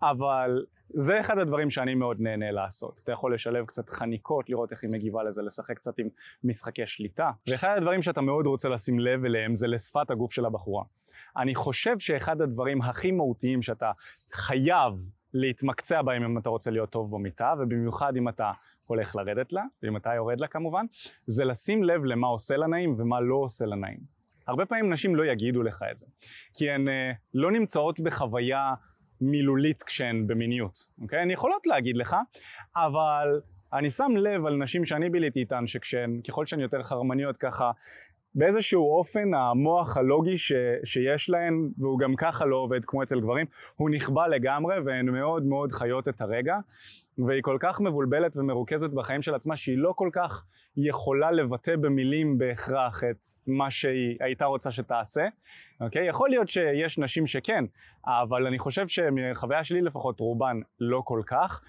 אבל 0.03 0.65
זה 0.89 1.21
אחד 1.21 1.39
הדברים 1.39 1.71
שאני 1.71 1.95
מאוד 1.95 2.21
נהנה 2.21 2.51
לעשות. 2.51 3.01
אתה 3.05 3.13
יכול 3.13 3.35
לשלב 3.35 3.67
קצת 3.67 3.89
חניקות, 3.89 4.51
לראות 4.51 4.73
איך 4.73 4.83
היא 4.83 4.91
מגיבה 4.91 5.23
לזה, 5.23 5.43
לשחק 5.43 5.77
קצת 5.77 5.99
עם 5.99 6.09
משחקי 6.45 6.87
שליטה. 6.87 7.31
ואחד 7.49 7.75
הדברים 7.77 8.03
שאתה 8.03 8.21
מאוד 8.21 8.47
רוצה 8.47 8.69
לשים 8.69 8.99
לב 8.99 9.25
אליהם 9.25 9.55
זה 9.55 9.67
לשפת 9.67 10.11
הגוף 10.11 10.33
של 10.33 10.45
הבחורה. 10.45 10.85
אני 11.37 11.55
חושב 11.55 11.99
שאחד 11.99 12.41
הדברים 12.41 12.83
הכי 12.83 13.11
מהותיים 13.11 13.63
שאתה 13.63 13.91
חייב 14.33 14.93
להתמקצע 15.35 16.03
בהם 16.03 16.25
אם 16.25 16.39
אתה 16.39 16.49
רוצה 16.49 16.71
להיות 16.71 16.91
טוב 16.91 17.11
במיטה, 17.11 17.55
ובמיוחד 17.59 18.17
אם 18.17 18.29
אתה 18.29 18.53
הולך 18.91 19.17
לרדת 19.17 19.53
לה, 19.53 19.63
אתה 19.97 20.15
יורד 20.15 20.41
לה 20.41 20.47
כמובן, 20.47 20.87
זה 21.27 21.45
לשים 21.45 21.85
לב 21.85 22.05
למה 22.05 22.27
עושה 22.27 22.57
לה 22.57 22.67
נעים 22.67 22.95
ומה 22.97 23.21
לא 23.21 23.35
עושה 23.35 23.67
לה 23.67 23.77
נעים. 23.77 24.21
הרבה 24.47 24.67
פעמים 24.67 24.93
נשים 24.93 25.17
לא 25.17 25.25
יגידו 25.25 25.63
לך 25.63 25.83
את 25.93 25.99
זה, 25.99 26.07
כי 26.55 26.71
הן 26.71 26.89
uh, 26.89 26.91
לא 27.35 27.53
נמצאות 27.53 28.01
בחוויה 28.01 28.75
מילולית 29.21 29.83
כשהן 29.83 30.27
במיניות, 30.27 30.87
אוקיי? 31.03 31.19
הן 31.19 31.31
יכולות 31.31 31.67
להגיד 31.67 31.97
לך, 31.97 32.17
אבל 32.77 33.41
אני 33.73 33.91
שם 33.91 34.17
לב 34.17 34.47
על 34.47 34.57
נשים 34.57 34.85
שאני 34.85 35.11
ביליתי 35.11 35.41
איתן, 35.41 35.67
שכשהן, 35.67 36.21
ככל 36.29 36.47
שהן 36.47 36.61
יותר 36.61 36.83
חרמניות 36.83 37.37
ככה, 37.37 37.71
באיזשהו 38.35 38.97
אופן 38.97 39.35
המוח 39.35 39.97
הלוגי 39.97 40.39
ש, 40.39 40.53
שיש 40.85 41.31
להן, 41.31 41.69
והוא 41.79 41.99
גם 41.99 42.17
ככה 42.17 42.47
לא 42.47 42.57
עובד 42.57 42.85
כמו 42.85 43.03
אצל 43.03 43.21
גברים, 43.21 43.47
הוא 43.77 43.91
נכבה 43.91 44.29
לגמרי 44.29 44.81
והן 44.85 45.09
מאוד 45.09 45.45
מאוד 45.45 45.73
חיות 45.73 46.09
את 46.09 46.21
הרגע. 46.21 46.57
והיא 47.27 47.43
כל 47.43 47.57
כך 47.61 47.81
מבולבלת 47.81 48.37
ומרוכזת 48.37 48.91
בחיים 48.91 49.23
של 49.23 49.35
עצמה 49.35 49.57
שהיא 49.57 49.79
לא 49.79 49.93
כל 49.97 50.11
כך 50.13 50.45
יכולה 50.77 51.31
לבטא 51.31 51.77
במילים 51.77 52.39
בהכרח 52.39 53.05
את 53.11 53.27
מה 53.47 53.71
שהיא 53.71 54.17
הייתה 54.21 54.45
רוצה 54.45 54.73
שתעשה, 54.73 55.27
אוקיי? 55.81 56.09
יכול 56.09 56.31
להיות 56.31 56.49
שיש 56.49 56.99
נשים 56.99 57.27
שכן, 57.27 57.65
אבל 58.07 58.47
אני 58.47 58.59
חושב 58.59 58.89
שמחוויה 58.89 59.65
שלי 59.65 59.81
לפחות 59.81 60.21
רובן 60.21 60.61
לא 60.81 61.03
כל 61.05 61.23
כך, 61.27 61.63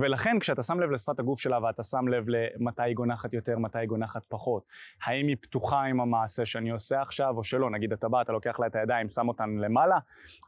ולכן 0.00 0.38
כשאתה 0.38 0.62
שם 0.62 0.80
לב 0.80 0.90
לשפת 0.90 1.18
הגוף 1.18 1.40
שלה 1.40 1.58
ואתה 1.62 1.82
שם 1.82 2.08
לב 2.08 2.24
למתי 2.28 2.82
היא 2.82 2.94
גונחת 2.94 3.32
יותר, 3.32 3.58
מתי 3.58 3.78
היא 3.78 3.88
גונחת 3.88 4.22
פחות, 4.28 4.62
האם 5.04 5.26
היא 5.26 5.36
פתוחה 5.40 5.82
עם 5.82 6.00
המעשה 6.00 6.46
שאני 6.46 6.70
עושה 6.70 7.00
עכשיו 7.00 7.34
או 7.36 7.44
שלא, 7.44 7.70
נגיד 7.70 7.92
אתה 7.92 8.08
בא, 8.08 8.22
אתה 8.22 8.32
לוקח 8.32 8.60
לה 8.60 8.66
את 8.66 8.76
הידיים, 8.76 9.08
שם 9.08 9.28
אותן 9.28 9.50
למעלה, 9.50 9.98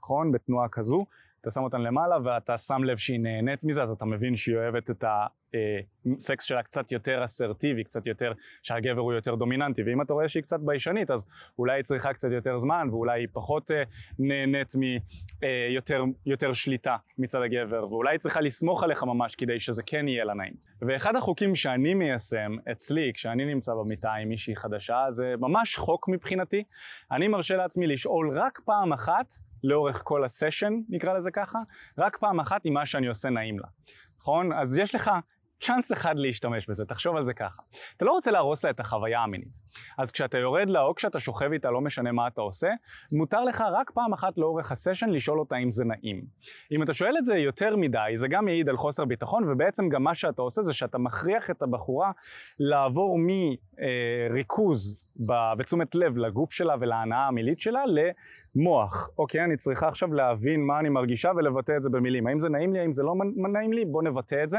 נכון? 0.03 0.33
בתנועה 0.33 0.69
כזו. 0.69 1.07
אתה 1.41 1.51
שם 1.51 1.63
אותן 1.63 1.81
למעלה 1.81 2.17
ואתה 2.25 2.59
שם 2.59 2.85
לב 2.85 2.97
שהיא 2.97 3.21
נהנית 3.21 3.65
מזה, 3.65 3.83
אז 3.83 3.91
אתה 3.91 4.05
מבין 4.05 4.37
שהיא 4.37 4.57
אוהבת 4.57 4.91
את 4.91 5.05
הסקס 5.05 6.45
שלה 6.45 6.63
קצת 6.63 6.93
יותר 6.93 7.25
אסרטיבי, 7.25 7.85
קצת 7.85 8.07
יותר, 8.07 8.33
שהגבר 8.63 9.01
הוא 9.01 9.13
יותר 9.13 9.35
דומיננטי, 9.35 9.83
ואם 9.83 10.03
אתה 10.03 10.13
רואה 10.13 10.29
שהיא 10.29 10.43
קצת 10.43 10.61
ביישנית, 10.61 11.11
אז 11.11 11.27
אולי 11.59 11.77
היא 11.77 11.85
צריכה 11.85 12.13
קצת 12.13 12.29
יותר 12.33 12.59
זמן, 12.59 12.89
ואולי 12.91 13.21
היא 13.21 13.29
פחות 13.33 13.71
אה, 13.71 13.83
נהנית 14.19 14.75
מיותר 14.75 16.05
יותר 16.27 16.53
שליטה 16.53 16.97
מצד 17.19 17.43
הגבר, 17.43 17.89
ואולי 17.91 18.11
היא 18.11 18.19
צריכה 18.19 18.41
לסמוך 18.41 18.83
עליך 18.83 19.03
ממש 19.03 19.35
כדי 19.35 19.61
שזה 19.61 19.83
כן 19.87 20.09
יהיה 20.09 20.25
לה 20.25 20.35
נעים. 20.35 20.55
ואחד 20.83 21.17
החוקים 21.17 21.55
שאני 21.55 21.95
מיישם 21.95 22.53
אצלי, 22.73 23.13
כשאני 23.15 23.45
נמצא 23.45 23.73
במיטה 23.75 24.13
עם 24.13 24.29
מישהי 24.29 24.57
חדשה, 24.57 25.07
זה 25.11 25.35
ממש 25.39 25.77
חוק 25.77 26.09
מבחינתי. 26.09 26.65
אני 27.13 27.29
מרשה 27.29 27.57
לעצמי 27.57 27.87
לשאול 27.87 28.39
רק 28.39 28.61
פעם 28.65 28.93
אחת 28.93 29.35
לאורך 29.65 30.01
כל 30.05 30.25
הסשן, 30.25 30.75
נקרא 30.89 31.15
לזה 31.15 31.31
ככה, 31.31 31.59
רק 31.99 32.17
פעם 32.17 32.41
אחת 32.41 32.61
עם 32.65 32.75
מה 32.75 32.87
שאני 32.87 33.07
עושה 33.07 33.31
נעים 33.31 33.59
לה, 33.59 33.67
נכון? 34.21 34.53
אז 34.53 34.79
יש 34.79 34.95
לך 34.95 35.11
צ'אנס 35.61 35.93
אחד 35.93 36.15
להשתמש 36.17 36.69
בזה, 36.69 36.85
תחשוב 36.85 37.17
על 37.17 37.23
זה 37.23 37.35
ככה. 37.35 37.63
אתה 37.97 38.05
לא 38.05 38.13
רוצה 38.13 38.31
להרוס 38.31 38.65
לה 38.65 38.71
את 38.71 38.81
החוויה 38.81 39.21
המינית. 39.21 39.59
אז 39.99 40.11
כשאתה 40.11 40.39
יורד 40.39 40.69
לה 40.69 40.83
או 40.83 40.95
כשאתה 40.95 41.21
שוכב 41.21 41.53
איתה, 41.53 41.71
לא 41.71 41.81
משנה 41.81 42.13
מה 42.13 42.27
אתה 42.27 42.41
עושה, 42.41 42.69
מותר 43.13 43.45
לך 43.45 43.65
רק 43.73 43.91
פעם 43.91 44.13
אחת 44.13 44.39
לאורך 44.39 44.73
הסשן 44.73 45.11
לשאול 45.11 45.41
אותה 45.41 45.57
אם 45.57 45.71
זה 45.71 45.85
נעים. 45.85 46.23
אם 46.73 46.83
אתה 46.83 46.95
שואל 46.95 47.19
את 47.19 47.25
זה 47.25 47.35
יותר 47.37 47.77
מדי, 47.77 48.13
זה 48.15 48.29
גם 48.29 48.45
מעיד 48.45 48.69
על 48.69 48.77
חוסר 48.77 49.05
ביטחון, 49.05 49.45
ובעצם 49.49 49.89
גם 49.89 50.03
מה 50.03 50.15
שאתה 50.15 50.43
עושה 50.43 50.63
זה 50.63 50.73
שאתה 50.73 50.99
מכריח 50.99 51.51
את 51.51 51.63
הבחורה 51.63 52.11
לעבור 52.61 53.19
מריכוז 54.31 55.11
ותשומת 55.59 55.95
לב 55.95 56.19
לגוף 56.19 56.53
שלה 56.53 56.75
ולהנאה 56.81 57.27
המילית 57.27 57.61
שלה 57.61 57.83
למוח. 57.87 59.11
אוקיי, 59.19 59.45
אני 59.45 59.57
צריכה 59.57 59.89
עכשיו 59.89 60.13
להבין 60.13 60.67
מה 60.67 60.81
אני 60.81 60.89
מרגישה 60.89 61.31
ולבטא 61.37 61.73
את 61.77 61.83
זה 61.83 61.91
במילים. 61.91 62.27
האם 62.27 62.39
זה 62.39 62.49
נעים 62.49 62.73
לי, 62.73 62.81
האם 62.81 62.93
זה 62.93 63.03
לא 63.03 63.15
נעים 63.53 63.73
לי, 63.73 63.85
בוא 63.85 64.03
נבטא 64.03 64.45
את 64.45 64.51
זה. 64.51 64.59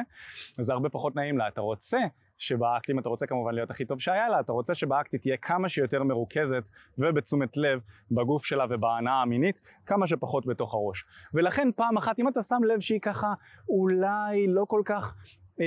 וזה 0.59 0.73
הרבה 0.73 0.89
פחות 0.91 1.15
נעים 1.15 1.37
לה. 1.37 1.47
אתה 1.47 1.61
רוצה 1.61 1.97
שבאקט, 2.37 2.89
אם 2.89 2.99
אתה 2.99 3.09
רוצה 3.09 3.27
כמובן 3.27 3.55
להיות 3.55 3.71
הכי 3.71 3.85
טוב 3.85 3.99
שהיה 3.99 4.29
לה, 4.29 4.39
אתה 4.39 4.51
רוצה 4.51 4.75
שבאקט 4.75 5.15
תהיה 5.15 5.37
כמה 5.37 5.69
שיותר 5.69 6.03
מרוכזת 6.03 6.69
ובתשומת 6.97 7.57
לב 7.57 7.79
בגוף 8.11 8.45
שלה 8.45 8.65
ובהנאה 8.69 9.21
המינית, 9.21 9.61
כמה 9.85 10.07
שפחות 10.07 10.45
בתוך 10.45 10.73
הראש. 10.73 11.05
ולכן 11.33 11.69
פעם 11.75 11.97
אחת, 11.97 12.19
אם 12.19 12.27
אתה 12.27 12.41
שם 12.41 12.63
לב 12.63 12.79
שהיא 12.79 12.99
ככה 13.01 13.33
אולי 13.69 14.47
לא 14.47 14.65
כל 14.67 14.81
כך 14.85 15.15
אה, 15.61 15.65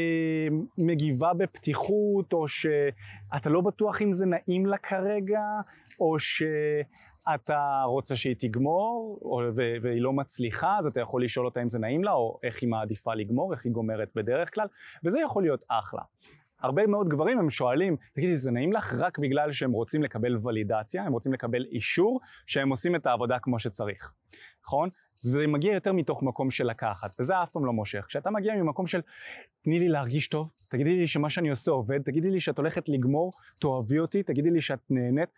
מגיבה 0.79 1.35
בפתיחות, 1.35 2.33
או 2.33 2.49
שאתה 2.49 3.51
לא 3.51 3.61
בטוח 3.61 4.03
אם 4.03 4.13
זה 4.13 4.27
נעים 4.27 4.67
לה 4.67 4.79
כרגע, 4.79 5.43
או 6.01 6.19
שאתה 7.33 7.83
רוצה 7.87 8.17
שהיא 8.17 8.37
תגמור, 8.39 9.19
או, 9.23 9.41
והיא 9.55 10.03
לא 10.03 10.13
מצליחה, 10.13 10.79
אז 10.79 10.87
אתה 10.87 11.01
יכול 11.01 11.25
לשאול 11.25 11.47
אותה 11.47 11.63
אם 11.63 11.69
זה 11.69 11.79
נעים 11.79 12.05
לה, 12.05 12.13
או 12.13 12.39
איך 12.43 12.63
היא 12.63 12.69
מעדיפה 12.69 13.15
לגמור, 13.15 13.53
איך 13.53 13.65
היא 13.65 13.73
גומרת 13.73 14.09
בדרך 14.15 14.55
כלל, 14.55 14.67
וזה 15.05 15.21
יכול 15.21 15.43
להיות 15.43 15.65
אחלה. 15.69 16.03
הרבה 16.61 16.87
מאוד 16.87 17.09
גברים 17.09 17.39
הם 17.39 17.51
שואלים, 17.51 17.97
תגידי, 18.15 18.37
זה 18.37 18.51
נעים 18.51 18.73
לך 18.73 18.95
רק 18.99 19.19
בגלל 19.19 19.53
שהם 19.53 19.73
רוצים 19.73 20.03
לקבל 20.03 20.37
ולידציה, 20.43 21.05
הם 21.05 21.13
רוצים 21.13 21.33
לקבל 21.33 21.65
אישור 21.65 22.21
שהם 22.47 22.71
עושים 22.71 22.97
את 22.97 23.07
העבודה 23.07 23.39
כמו 23.39 23.59
שצריך, 23.59 24.13
נכון? 24.67 24.89
זה 25.17 25.47
מגיע 25.47 25.75
יותר 25.75 25.93
מתוך 25.93 26.23
מקום 26.23 26.51
של 26.51 26.65
לקחת, 26.65 27.11
וזה 27.21 27.43
אף 27.43 27.53
פעם 27.53 27.67
לא 27.67 27.73
מושך. 27.73 28.05
כשאתה 28.09 28.31
מגיע 28.31 28.55
ממקום 28.55 28.87
של 28.87 29.01
תני 29.63 29.79
לי 29.79 29.89
להרגיש 29.89 30.29
טוב, 30.29 30.51
תגידי 30.71 30.99
לי 31.01 31.07
שמה 31.07 31.31
שאני 31.31 31.51
עושה 31.51 31.71
עובד, 31.71 32.03
תגידי 32.03 32.31
לי 32.31 32.41
שאת 32.41 32.59
הולכת 32.59 32.89
לגמור, 32.89 33.33
תאהבי 33.61 33.99
אותי, 33.99 34.23
תגידי 34.23 34.51
לי 34.51 34.61
שאת 34.61 34.81
נהנית, 34.91 35.29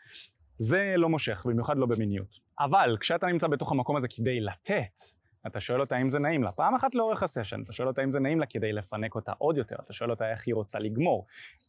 זה 0.58 0.94
לא 0.96 1.08
מושך, 1.08 1.46
במיוחד 1.46 1.78
לא 1.78 1.86
במיניות. 1.86 2.38
אבל 2.60 2.96
כשאתה 3.00 3.26
נמצא 3.26 3.46
בתוך 3.46 3.72
המקום 3.72 3.96
הזה 3.96 4.08
כדי 4.08 4.40
לתת, 4.40 5.00
אתה 5.46 5.60
שואל 5.60 5.80
אותה 5.80 5.96
אם 5.96 6.08
זה 6.08 6.18
נעים 6.18 6.42
לה. 6.42 6.52
פעם 6.52 6.74
אחת 6.74 6.94
לאורך 6.94 7.22
הסשן, 7.22 7.62
אתה 7.62 7.72
שואל 7.72 7.88
אותה 7.88 8.04
אם 8.04 8.10
זה 8.10 8.20
נעים 8.20 8.40
לה 8.40 8.46
כדי 8.46 8.72
לפנק 8.72 9.14
אותה 9.14 9.32
עוד 9.38 9.56
יותר, 9.56 9.76
אתה 9.84 9.92
שואל 9.92 10.10
אותה 10.10 10.30
איך 10.30 10.46
היא 10.46 10.54
רוצה 10.54 10.78
לגמור, 10.78 11.26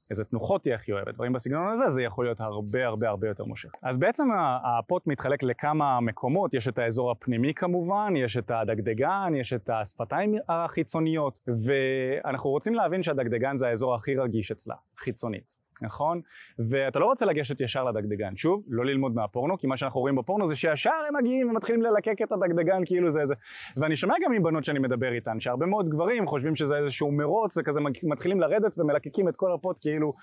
איזה 0.10 0.26
תנוחות 0.26 0.66
היא, 0.66 0.74
היא 0.88 0.96
אוהבת, 0.96 1.14
דברים 1.14 1.34
בסגנון 1.34 1.72
הזה, 1.72 1.90
זה 1.90 2.04
יכול 2.04 2.26
להיות 2.26 2.42
הרבה 2.42 2.88
הרבה 2.88 3.10
הרבה 3.10 3.28
יותר 3.28 3.46
מושך. 3.46 3.70
אז 3.84 3.98
בעצם 3.98 4.28
הפוט 4.64 5.08
מתחלק 5.08 5.44
לכמה 5.44 6.00
מקומות, 6.00 6.54
יש 6.54 6.68
את 6.68 6.80
האזור 6.80 7.12
הפנימי 7.12 7.54
כמובן, 7.54 8.14
יש 8.18 8.38
את 8.38 8.52
הדגדגן, 8.52 9.34
יש 9.36 9.54
את 9.54 9.70
השפתיים 9.70 10.36
החיצוניות, 10.50 11.40
ואנחנו 11.66 12.50
רוצים 12.50 12.76
להבין 12.76 13.04
שהדגדגן 13.04 13.58
זה 13.58 13.68
האזור 13.68 13.96
הכי 13.96 14.16
רגיש 14.16 14.52
אצלה, 14.52 14.76
חיצונית. 14.98 15.67
נכון? 15.82 16.22
ואתה 16.70 17.00
לא 17.00 17.06
רוצה 17.06 17.26
לגשת 17.26 17.62
ישר 17.62 17.84
לדגדגן. 17.84 18.36
שוב, 18.36 18.64
לא 18.68 18.86
ללמוד 18.86 19.16
מהפורנו, 19.16 19.58
כי 19.58 19.68
מה 19.68 19.78
שאנחנו 19.78 20.00
רואים 20.00 20.16
בפורנו 20.16 20.48
זה 20.48 20.56
שישר 20.56 20.92
הם 21.08 21.16
מגיעים 21.16 21.50
ומתחילים 21.50 21.82
ללקק 21.82 22.22
את 22.24 22.32
הדגדגן 22.32 22.82
כאילו 22.86 23.12
זה 23.12 23.22
איזה... 23.22 23.34
ואני 23.78 23.96
שומע 23.96 24.16
גם 24.26 24.32
מבנות 24.32 24.66
שאני 24.66 24.80
מדבר 24.80 25.14
איתן, 25.14 25.40
שהרבה 25.40 25.66
מאוד 25.66 25.90
גברים 25.90 26.28
חושבים 26.28 26.56
שזה 26.56 26.78
איזשהו 26.78 27.12
מרוץ, 27.12 27.58
וכזה 27.58 27.82
מתחילים 28.04 28.40
לרדת 28.40 28.80
ומלקקים 28.80 29.30
את 29.30 29.36
כל 29.36 29.52
הפוט 29.52 29.78
כאילו 29.82 30.14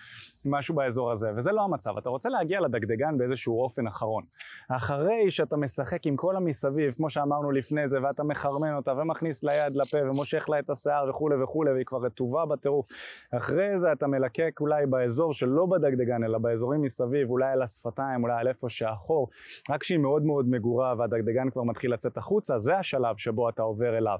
משהו 0.44 0.74
באזור 0.74 1.12
הזה, 1.12 1.30
וזה 1.36 1.52
לא 1.52 1.62
המצב. 1.62 1.98
אתה 1.98 2.08
רוצה 2.08 2.28
להגיע 2.28 2.60
לדגדגן 2.60 3.18
באיזשהו 3.18 3.62
אופן 3.62 3.86
אחרון. 3.86 4.24
אחרי 4.68 5.30
שאתה 5.30 5.56
משחק 5.56 6.06
עם 6.06 6.16
כל 6.16 6.36
המסביב, 6.36 6.94
כמו 6.94 7.10
שאמרנו 7.10 7.50
לפני 7.50 7.88
זה, 7.88 8.02
ואתה 8.02 8.22
מחרמן 8.22 8.74
אותה 8.74 8.92
ומכניס 8.92 9.44
לה 9.44 9.54
יד 9.54 9.76
לפה 9.76 9.98
ומושך 10.02 10.48
לה 10.48 10.58
את 10.58 10.70
השיער 10.70 11.10
וכולי 11.10 11.42
וכולי, 11.42 11.72
והיא 11.72 11.84
כבר 11.84 11.98
רטובה 11.98 12.46
בטירוף. 12.46 12.86
אחרי 13.30 13.78
זה 13.78 13.92
אתה 13.92 14.06
מלקק 14.06 14.58
אולי 14.60 14.86
באזור 14.86 15.32
שלא 15.44 15.66
בדגדגן, 15.66 16.24
אלא 16.24 16.38
באזורים 16.38 16.82
מסביב, 16.82 17.30
אולי 17.30 17.52
על 17.52 17.62
השפתיים, 17.62 18.22
אולי 18.22 18.40
על 18.40 18.48
איפה 18.48 18.68
שהחור, 18.68 19.28
רק 19.70 19.80
כשהיא 19.80 19.98
מאוד 19.98 20.22
מאוד 20.22 20.48
מגורה 20.48 20.94
והדגדגן 20.98 21.50
כבר 21.50 21.62
מתחיל 21.62 21.92
לצאת 21.92 22.16
החוצה, 22.16 22.58
זה 22.58 22.78
השלב 22.78 23.16
שבו 23.16 23.48
אתה 23.48 23.62
עובר 23.62 23.98
אליו. 23.98 24.18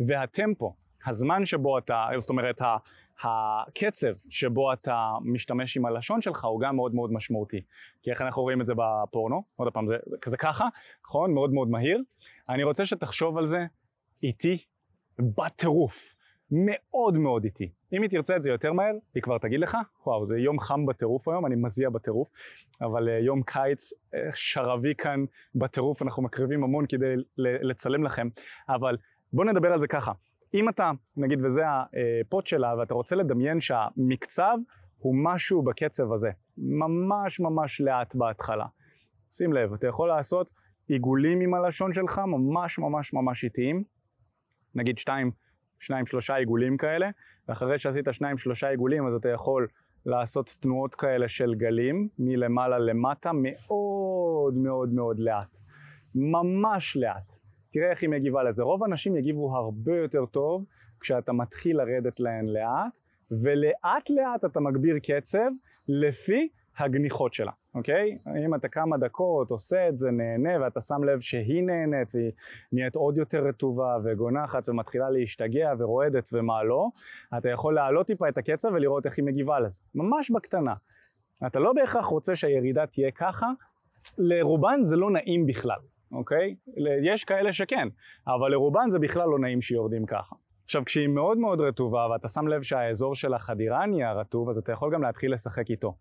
והטמפו, 0.00 0.74
הזמן 1.06 1.46
שבו 1.46 1.78
אתה, 1.78 2.06
זאת 2.16 2.30
אומרת, 2.30 2.60
הקצב 3.22 4.12
שבו 4.28 4.72
אתה 4.72 5.12
משתמש 5.24 5.76
עם 5.76 5.86
הלשון 5.86 6.20
שלך 6.20 6.44
הוא 6.44 6.60
גם 6.60 6.76
מאוד 6.76 6.94
מאוד 6.94 7.12
משמעותי. 7.12 7.60
כי 8.02 8.10
איך 8.10 8.22
אנחנו 8.22 8.42
רואים 8.42 8.60
את 8.60 8.66
זה 8.66 8.72
בפורנו? 8.74 9.42
עוד 9.56 9.72
פעם, 9.72 9.86
זה, 9.86 9.96
זה 10.06 10.16
כזה 10.20 10.36
ככה, 10.36 10.68
נכון? 11.04 11.34
מאוד 11.34 11.52
מאוד 11.52 11.68
מהיר. 11.68 12.02
אני 12.48 12.62
רוצה 12.62 12.86
שתחשוב 12.86 13.38
על 13.38 13.46
זה 13.46 13.64
איטי, 14.22 14.58
בטירוף. 15.18 16.14
מאוד 16.50 17.14
מאוד 17.14 17.44
איטי. 17.44 17.72
אם 17.92 18.02
היא 18.02 18.10
תרצה 18.10 18.36
את 18.36 18.42
זה 18.42 18.50
יותר 18.50 18.72
מהר, 18.72 18.94
היא 19.14 19.22
כבר 19.22 19.38
תגיד 19.38 19.60
לך, 19.60 19.76
וואו, 20.06 20.26
זה 20.26 20.38
יום 20.38 20.60
חם 20.60 20.86
בטירוף 20.86 21.28
היום, 21.28 21.46
אני 21.46 21.56
מזיע 21.56 21.90
בטירוף, 21.90 22.30
אבל 22.80 23.08
uh, 23.08 23.10
יום 23.10 23.42
קיץ 23.42 23.92
uh, 23.92 24.16
שרבי 24.34 24.94
כאן 24.98 25.24
בטירוף, 25.54 26.02
אנחנו 26.02 26.22
מקריבים 26.22 26.64
המון 26.64 26.86
כדי 26.86 27.14
לצלם 27.38 28.04
לכם, 28.04 28.28
אבל 28.68 28.96
בואו 29.32 29.48
נדבר 29.48 29.72
על 29.72 29.78
זה 29.78 29.88
ככה. 29.88 30.12
אם 30.54 30.68
אתה, 30.68 30.90
נגיד, 31.16 31.44
וזה 31.44 31.62
הפוט 31.66 32.46
שלה, 32.46 32.74
ואתה 32.78 32.94
רוצה 32.94 33.16
לדמיין 33.16 33.60
שהמקצב 33.60 34.58
הוא 34.98 35.14
משהו 35.24 35.62
בקצב 35.62 36.12
הזה, 36.12 36.30
ממש 36.58 37.40
ממש 37.40 37.80
לאט 37.80 38.14
בהתחלה. 38.14 38.66
שים 39.30 39.52
לב, 39.52 39.72
אתה 39.72 39.86
יכול 39.86 40.08
לעשות 40.08 40.50
עיגולים 40.88 41.40
עם 41.40 41.54
הלשון 41.54 41.92
שלך, 41.92 42.18
ממש 42.18 42.78
ממש 42.78 43.14
ממש 43.14 43.44
איטיים, 43.44 43.84
נגיד 44.74 44.98
שתיים, 44.98 45.30
שניים 45.80 46.06
שלושה 46.06 46.36
עיגולים 46.36 46.76
כאלה, 46.76 47.10
ואחרי 47.48 47.78
שעשית 47.78 48.08
שניים 48.12 48.38
שלושה 48.38 48.68
עיגולים 48.68 49.06
אז 49.06 49.14
אתה 49.14 49.28
יכול 49.28 49.66
לעשות 50.06 50.56
תנועות 50.60 50.94
כאלה 50.94 51.28
של 51.28 51.54
גלים 51.54 52.08
מלמעלה 52.18 52.78
למטה 52.78 53.30
מאוד 53.34 54.54
מאוד 54.54 54.92
מאוד 54.92 55.18
לאט. 55.18 55.58
ממש 56.14 56.96
לאט. 56.96 57.32
תראה 57.70 57.90
איך 57.90 58.02
היא 58.02 58.10
מגיבה 58.10 58.42
לזה. 58.42 58.62
רוב 58.62 58.82
האנשים 58.82 59.16
יגיבו 59.16 59.56
הרבה 59.56 59.96
יותר 59.96 60.26
טוב 60.26 60.64
כשאתה 61.00 61.32
מתחיל 61.32 61.76
לרדת 61.76 62.20
להן 62.20 62.46
לאט, 62.46 62.98
ולאט 63.30 64.10
לאט 64.10 64.44
אתה 64.44 64.60
מגביר 64.60 64.98
קצב 64.98 65.50
לפי 65.88 66.48
הגניחות 66.78 67.34
שלה, 67.34 67.52
אוקיי? 67.74 68.16
אם 68.46 68.54
אתה 68.54 68.68
כמה 68.68 68.96
דקות 68.98 69.50
עושה 69.50 69.88
את 69.88 69.98
זה, 69.98 70.10
נהנה, 70.10 70.64
ואתה 70.64 70.80
שם 70.80 71.04
לב 71.04 71.20
שהיא 71.20 71.62
נהנית 71.62 72.14
והיא 72.14 72.32
נהיית 72.72 72.96
עוד 72.96 73.18
יותר 73.18 73.46
רטובה 73.46 73.96
וגונחת 74.04 74.68
ומתחילה 74.68 75.10
להשתגע 75.10 75.72
ורועדת 75.78 76.28
ומה 76.32 76.62
לא, 76.62 76.88
אתה 77.38 77.50
יכול 77.50 77.74
להעלות 77.74 78.06
טיפה 78.06 78.28
את 78.28 78.38
הקצב 78.38 78.68
ולראות 78.68 79.06
איך 79.06 79.16
היא 79.16 79.24
מגיבה 79.24 79.60
לזה. 79.60 79.82
ממש 79.94 80.30
בקטנה. 80.30 80.74
אתה 81.46 81.58
לא 81.58 81.72
בהכרח 81.72 82.04
רוצה 82.04 82.36
שהירידה 82.36 82.86
תהיה 82.86 83.10
ככה, 83.10 83.46
לרובן 84.18 84.84
זה 84.84 84.96
לא 84.96 85.10
נעים 85.10 85.46
בכלל, 85.46 85.80
אוקיי? 86.12 86.54
יש 87.02 87.24
כאלה 87.24 87.52
שכן, 87.52 87.88
אבל 88.26 88.50
לרובן 88.50 88.90
זה 88.90 88.98
בכלל 88.98 89.28
לא 89.28 89.38
נעים 89.38 89.60
שיורדים 89.60 90.06
ככה. 90.06 90.36
עכשיו, 90.68 90.84
כשהיא 90.84 91.08
מאוד 91.08 91.38
מאוד 91.38 91.60
רטובה 91.60 92.06
ואתה 92.12 92.28
שם 92.28 92.48
לב 92.48 92.62
שהאזור 92.62 93.14
של 93.14 93.34
החדירה 93.34 93.86
נהיה 93.86 94.12
רטוב, 94.12 94.48
אז 94.48 94.58
אתה 94.58 94.72
יכול 94.72 94.92
גם 94.94 95.02
להתחיל 95.02 95.32
לשחק 95.32 95.70
איתו. 95.70 95.94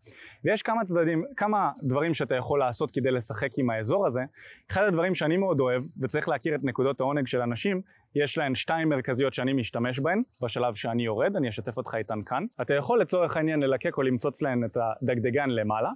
ויש 0.46 0.62
כמה 0.62 0.84
צדדים, 0.84 1.24
כמה 1.38 1.72
דברים 1.84 2.14
שאתה 2.14 2.36
יכול 2.36 2.60
לעשות 2.60 2.92
כדי 2.92 3.12
לשחק 3.12 3.50
עם 3.58 3.70
האזור 3.70 4.06
הזה. 4.06 4.22
אחד 4.72 4.84
הדברים 4.84 5.16
שאני 5.16 5.38
מאוד 5.38 5.60
אוהב, 5.60 5.84
וצריך 6.02 6.30
להכיר 6.30 6.56
את 6.56 6.64
נקודות 6.64 7.00
העונג 7.00 7.28
של 7.28 7.42
אנשים, 7.42 7.82
יש 8.24 8.38
להן 8.38 8.56
שתיים 8.56 8.90
מרכזיות 8.90 9.34
שאני 9.34 9.54
משתמש 9.54 10.00
בהן 10.00 10.22
בשלב 10.44 10.74
שאני 10.74 11.04
יורד, 11.04 11.36
אני 11.36 11.50
אשתף 11.50 11.78
אותך 11.78 11.96
איתן 11.96 12.20
כאן. 12.26 12.46
אתה 12.62 12.74
יכול 12.74 13.02
לצורך 13.02 13.38
העניין 13.38 13.60
ללקק 13.60 13.98
או 13.98 14.02
למצוץ 14.02 14.42
להן 14.42 14.64
את 14.66 14.78
הדגדגן 14.78 15.50
למעלה, 15.50 15.90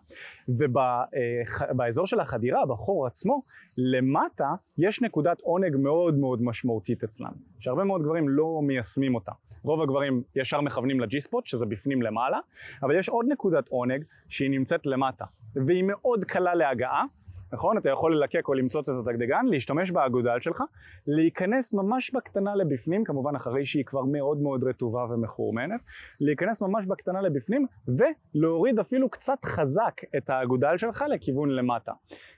ובאזור 0.50 2.08
של 2.08 2.20
החדירה, 2.20 2.66
בחור 2.66 3.08
עצמו, 3.08 3.42
למטה 3.78 4.50
יש 4.78 5.02
נקודת 5.02 5.42
עונג 5.42 5.76
מאוד 5.76 6.18
מאוד 6.18 6.42
משמעותית 6.42 7.04
אצלם, 7.04 7.32
שהרבה 7.60 7.84
מאוד 7.84 8.04
גברים 8.04 8.30
לא 8.30 8.60
מיישמים 8.64 9.16
אותה. 9.16 9.32
רוב 9.64 9.82
הגברים 9.82 10.24
ישר 10.36 10.62
מכוונים 10.62 11.00
לג'י 11.00 11.22
ספוט, 11.22 11.48
שזה 11.48 11.66
בפנים 11.66 12.02
למעלה, 12.02 12.40
אבל 12.84 12.96
יש 12.96 13.10
עוד 13.10 13.26
נקודת 13.30 13.68
עונג 13.68 14.04
שהיא 14.30 14.52
נמצאת 14.52 14.86
למטה, 14.86 15.26
והיא 15.66 15.84
מאוד 15.88 16.26
קלה 16.26 16.56
להגעה, 16.56 17.04
נכון? 17.54 17.78
אתה 17.78 17.90
יכול 17.90 18.16
ללקק 18.16 18.48
או 18.48 18.54
למצוץ 18.54 18.90
את 18.90 18.96
הדגדגן, 19.08 19.46
להשתמש 19.46 19.92
באגודל 19.92 20.40
שלך, 20.40 20.64
להיכנס 21.08 21.74
ממש 21.74 22.14
בקטנה 22.14 22.56
לבפנים, 22.56 23.04
כמובן 23.04 23.36
אחרי 23.36 23.66
שהיא 23.66 23.86
כבר 23.86 24.04
מאוד 24.06 24.42
מאוד 24.42 24.64
רטובה 24.64 25.06
ומחורמנת, 25.10 25.82
להיכנס 26.20 26.62
ממש 26.62 26.86
בקטנה 26.86 27.22
לבפנים 27.22 27.66
ולהוריד 27.88 28.80
אפילו 28.80 29.10
קצת 29.10 29.46
חזק 29.46 30.02
את 30.18 30.30
האגודל 30.30 30.78
שלך 30.78 31.06
לכיוון 31.10 31.50
למטה. 31.50 31.92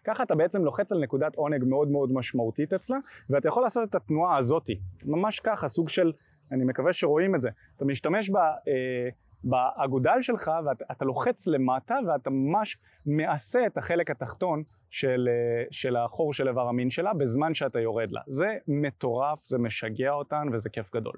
ככה 0.04 0.24
אתה 0.24 0.36
בעצם 0.36 0.66
לוחץ 0.66 0.92
על 0.92 1.00
נקודת 1.04 1.36
עונג 1.36 1.64
מאוד 1.64 1.88
מאוד 1.88 2.12
משמעותית 2.14 2.74
אצלה, 2.74 2.98
ואתה 3.30 3.48
יכול 3.48 3.64
לעשות 3.64 3.90
את 3.90 3.96
התנועה 3.96 4.38
הזאתי, 4.38 4.80
ממש 5.06 5.40
ככה, 5.40 5.68
סוג 5.68 5.90
של, 5.90 6.12
אני 6.52 6.64
מקווה 6.64 6.94
שרואים 6.94 7.36
את 7.36 7.42
זה, 7.42 7.50
אתה 7.78 7.86
משתמש 7.86 8.30
ב... 8.30 8.36
אה, 8.36 9.10
באגודל 9.44 10.22
שלך 10.22 10.52
ואתה 10.66 11.06
לוחץ 11.06 11.48
למטה 11.48 11.96
ואתה 12.08 12.30
ממש 12.30 12.78
מעשה 13.06 13.66
את 13.66 13.78
החלק 13.78 14.12
התחתון 14.12 14.64
של, 14.94 15.30
אה, 15.32 15.66
של 15.72 15.96
החור 15.96 16.34
של 16.34 16.48
איבר 16.48 16.68
המין 16.68 16.90
שלה 16.90 17.14
בזמן 17.14 17.54
שאתה 17.54 17.80
יורד 17.80 18.12
לה. 18.12 18.22
זה 18.28 18.48
מטורף, 18.68 19.48
זה 19.48 19.58
משגע 19.58 20.12
אותן 20.12 20.48
וזה 20.54 20.70
כיף 20.70 20.92
גדול. 20.96 21.14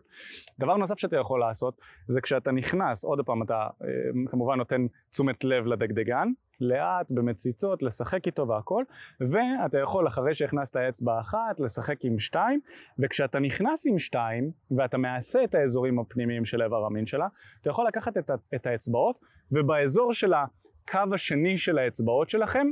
דבר 0.59 0.77
נוסף 0.77 0.97
שאתה 0.97 1.17
יכול 1.17 1.39
לעשות 1.39 1.81
זה 2.07 2.21
כשאתה 2.21 2.51
נכנס, 2.51 3.05
עוד 3.05 3.25
פעם 3.25 3.43
אתה 3.43 3.67
אה, 3.83 3.87
כמובן 4.31 4.57
נותן 4.57 4.85
תשומת 5.09 5.43
לב 5.43 5.65
לדגדגן, 5.65 6.27
לאט, 6.61 7.11
במציצות, 7.11 7.83
לשחק 7.83 8.25
איתו 8.25 8.47
והכל, 8.47 8.83
ואתה 9.19 9.79
יכול 9.79 10.07
אחרי 10.07 10.33
שהכנסת 10.33 10.77
אצבע 10.77 11.19
אחת, 11.19 11.59
לשחק 11.59 12.05
עם 12.05 12.19
שתיים, 12.19 12.59
וכשאתה 12.99 13.39
נכנס 13.39 13.87
עם 13.87 13.97
שתיים, 13.97 14.51
ואתה 14.77 14.97
מעשה 14.97 15.43
את 15.43 15.55
האזורים 15.55 15.99
הפנימיים 15.99 16.45
של 16.45 16.61
איבר 16.61 16.85
המין 16.85 17.05
שלה, 17.05 17.27
אתה 17.61 17.69
יכול 17.69 17.87
לקחת 17.87 18.17
את, 18.17 18.31
את 18.55 18.67
האצבעות, 18.67 19.19
ובאזור 19.51 20.13
של 20.13 20.33
הקו 20.33 21.13
השני 21.13 21.57
של 21.57 21.77
האצבעות 21.77 22.29
שלכם, 22.29 22.67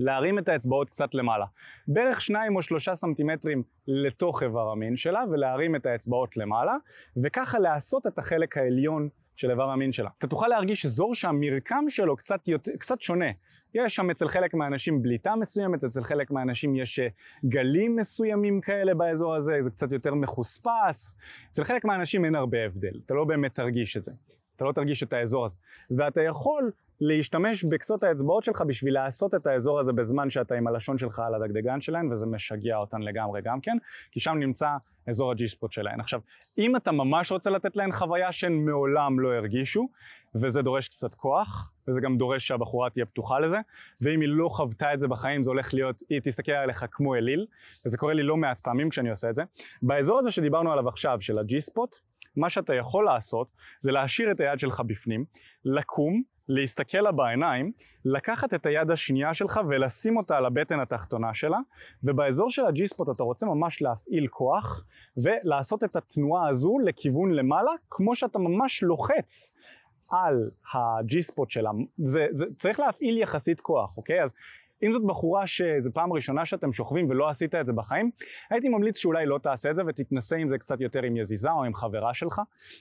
להרים 0.00 0.38
את 0.38 0.48
האצבעות 0.48 0.90
קצת 0.90 1.14
למעלה. 1.14 1.46
בערך 1.88 2.20
שניים 2.20 2.56
או 2.56 2.62
שלושה 2.62 2.94
סנטימטרים 2.94 3.62
לתוך 3.86 4.42
איבר 4.42 4.70
המין 4.70 4.96
שלה, 4.96 5.22
ולהרים 5.30 5.76
את 5.76 5.86
האצבעות 5.86 6.36
למעלה, 6.36 6.76
וככה 7.22 7.58
לעשות 7.58 8.06
את 8.06 8.18
החלק 8.18 8.56
העליון 8.56 9.08
של 9.36 9.50
איבר 9.50 9.70
המין 9.70 9.92
שלה. 9.92 10.10
אתה 10.18 10.26
תוכל 10.26 10.48
להרגיש 10.48 10.86
אזור 10.86 11.14
שהמרקם 11.14 11.84
שלו 11.88 12.16
קצת, 12.16 12.48
יותר, 12.48 12.72
קצת 12.78 13.00
שונה. 13.00 13.30
יש 13.74 13.96
שם 13.96 14.10
אצל 14.10 14.28
חלק 14.28 14.54
מהאנשים 14.54 15.02
בליטה 15.02 15.36
מסוימת, 15.36 15.84
אצל 15.84 16.02
חלק 16.02 16.30
מהאנשים 16.30 16.76
יש 16.76 16.98
אה, 16.98 17.08
גלים 17.44 17.96
מסוימים 17.96 18.60
כאלה 18.60 18.94
באזור 18.94 19.34
הזה, 19.34 19.56
זה 19.60 19.70
קצת 19.70 19.92
יותר 19.92 20.14
מחוספס. 20.14 21.16
אצל 21.50 21.64
חלק 21.64 21.84
מהאנשים 21.84 22.24
אין 22.24 22.34
הרבה 22.34 22.64
הבדל, 22.64 23.00
אתה 23.06 23.14
לא 23.14 23.24
באמת 23.24 23.54
תרגיש 23.54 23.96
את 23.96 24.02
זה. 24.02 24.12
אתה 24.56 24.64
לא 24.64 24.72
תרגיש 24.72 25.02
את 25.02 25.12
האזור 25.12 25.44
הזה. 25.44 25.56
ואתה 25.90 26.22
יכול 26.22 26.70
להשתמש 27.00 27.64
בקצות 27.64 28.02
האצבעות 28.02 28.44
שלך 28.44 28.62
בשביל 28.66 28.94
לעשות 28.94 29.34
את 29.34 29.46
האזור 29.46 29.78
הזה 29.78 29.92
בזמן 29.92 30.30
שאתה 30.30 30.54
עם 30.54 30.66
הלשון 30.66 30.98
שלך 30.98 31.18
על 31.18 31.34
הדגדגן 31.34 31.80
שלהן, 31.80 32.12
וזה 32.12 32.26
משגע 32.26 32.76
אותן 32.76 33.02
לגמרי 33.02 33.40
גם 33.44 33.60
כן, 33.60 33.76
כי 34.10 34.20
שם 34.20 34.36
נמצא 34.38 34.68
אזור 35.08 35.30
הג'י 35.30 35.48
ספוט 35.48 35.72
שלהן. 35.72 36.00
עכשיו, 36.00 36.20
אם 36.58 36.76
אתה 36.76 36.92
ממש 36.92 37.32
רוצה 37.32 37.50
לתת 37.50 37.76
להן 37.76 37.92
חוויה 37.92 38.32
שהן 38.32 38.52
מעולם 38.52 39.20
לא 39.20 39.32
הרגישו, 39.32 39.88
וזה 40.34 40.62
דורש 40.62 40.88
קצת 40.88 41.14
כוח, 41.14 41.72
וזה 41.88 42.00
גם 42.00 42.18
דורש 42.18 42.46
שהבחורה 42.46 42.90
תהיה 42.90 43.06
פתוחה 43.06 43.40
לזה, 43.40 43.58
ואם 44.00 44.20
היא 44.20 44.28
לא 44.28 44.48
חוותה 44.48 44.94
את 44.94 44.98
זה 44.98 45.08
בחיים, 45.08 45.42
זה 45.42 45.50
הולך 45.50 45.74
להיות, 45.74 46.02
היא 46.08 46.20
תסתכל 46.24 46.52
עליך 46.52 46.84
כמו 46.90 47.14
אליל, 47.14 47.46
וזה 47.86 47.98
קורה 47.98 48.14
לי 48.14 48.22
לא 48.22 48.36
מעט 48.36 48.60
פעמים 48.60 48.90
כשאני 48.90 49.10
עושה 49.10 49.30
את 49.30 49.34
זה. 49.34 49.42
באזור 49.82 50.18
הזה 50.18 50.30
שדיברנו 50.30 50.72
עליו 50.72 50.88
עכשיו, 50.88 51.20
של 51.20 51.38
הג'י 51.38 51.60
ספוט, 51.60 51.96
מה 52.36 52.50
שאתה 52.50 52.74
יכול 52.74 53.04
לעשות 53.04 53.48
זה 53.78 53.92
להשאיר 53.92 54.30
את 54.30 54.40
היד 54.40 54.58
שלך 54.58 54.82
בפנים, 54.86 55.24
לקום, 55.64 56.22
להסתכל 56.50 56.98
לה 56.98 57.12
בעיניים, 57.12 57.72
לקחת 58.04 58.54
את 58.54 58.66
היד 58.66 58.90
השנייה 58.90 59.34
שלך 59.34 59.60
ולשים 59.68 60.16
אותה 60.16 60.36
על 60.36 60.46
הבטן 60.46 60.80
התחתונה 60.80 61.34
שלה, 61.34 61.58
ובאזור 62.04 62.50
של 62.50 62.66
הג'י 62.66 62.88
ספוט 62.88 63.08
אתה 63.08 63.22
רוצה 63.22 63.46
ממש 63.46 63.82
להפעיל 63.82 64.26
כוח 64.26 64.84
ולעשות 65.16 65.84
את 65.84 65.96
התנועה 65.96 66.48
הזו 66.48 66.78
לכיוון 66.84 67.30
למעלה, 67.30 67.70
כמו 67.90 68.16
שאתה 68.16 68.38
ממש 68.38 68.82
לוחץ 68.82 69.52
על 70.10 70.50
הג'י 70.74 71.22
ספוט 71.22 71.50
שלה. 71.50 71.70
זה, 71.98 72.26
זה 72.30 72.44
צריך 72.58 72.80
להפעיל 72.80 73.18
יחסית 73.18 73.60
כוח, 73.60 73.96
אוקיי? 73.96 74.22
אז 74.22 74.34
אם 74.82 74.92
זאת 74.92 75.02
בחורה 75.06 75.46
שזו 75.46 75.90
פעם 75.94 76.12
ראשונה 76.12 76.46
שאתם 76.46 76.72
שוכבים 76.72 77.10
ולא 77.10 77.28
עשית 77.28 77.54
את 77.54 77.66
זה 77.66 77.72
בחיים, 77.72 78.10
הייתי 78.50 78.68
ממליץ 78.68 78.98
שאולי 78.98 79.26
לא 79.26 79.38
תעשה 79.38 79.70
את 79.70 79.76
זה 79.76 79.82
ותתנסה 79.86 80.36
עם 80.36 80.48
זה 80.48 80.58
קצת 80.58 80.80
יותר 80.80 81.02
עם 81.02 81.16
יזיזה 81.16 81.50
או 81.50 81.64
עם 81.64 81.74
חברה 81.74 82.14
שלך, 82.14 82.40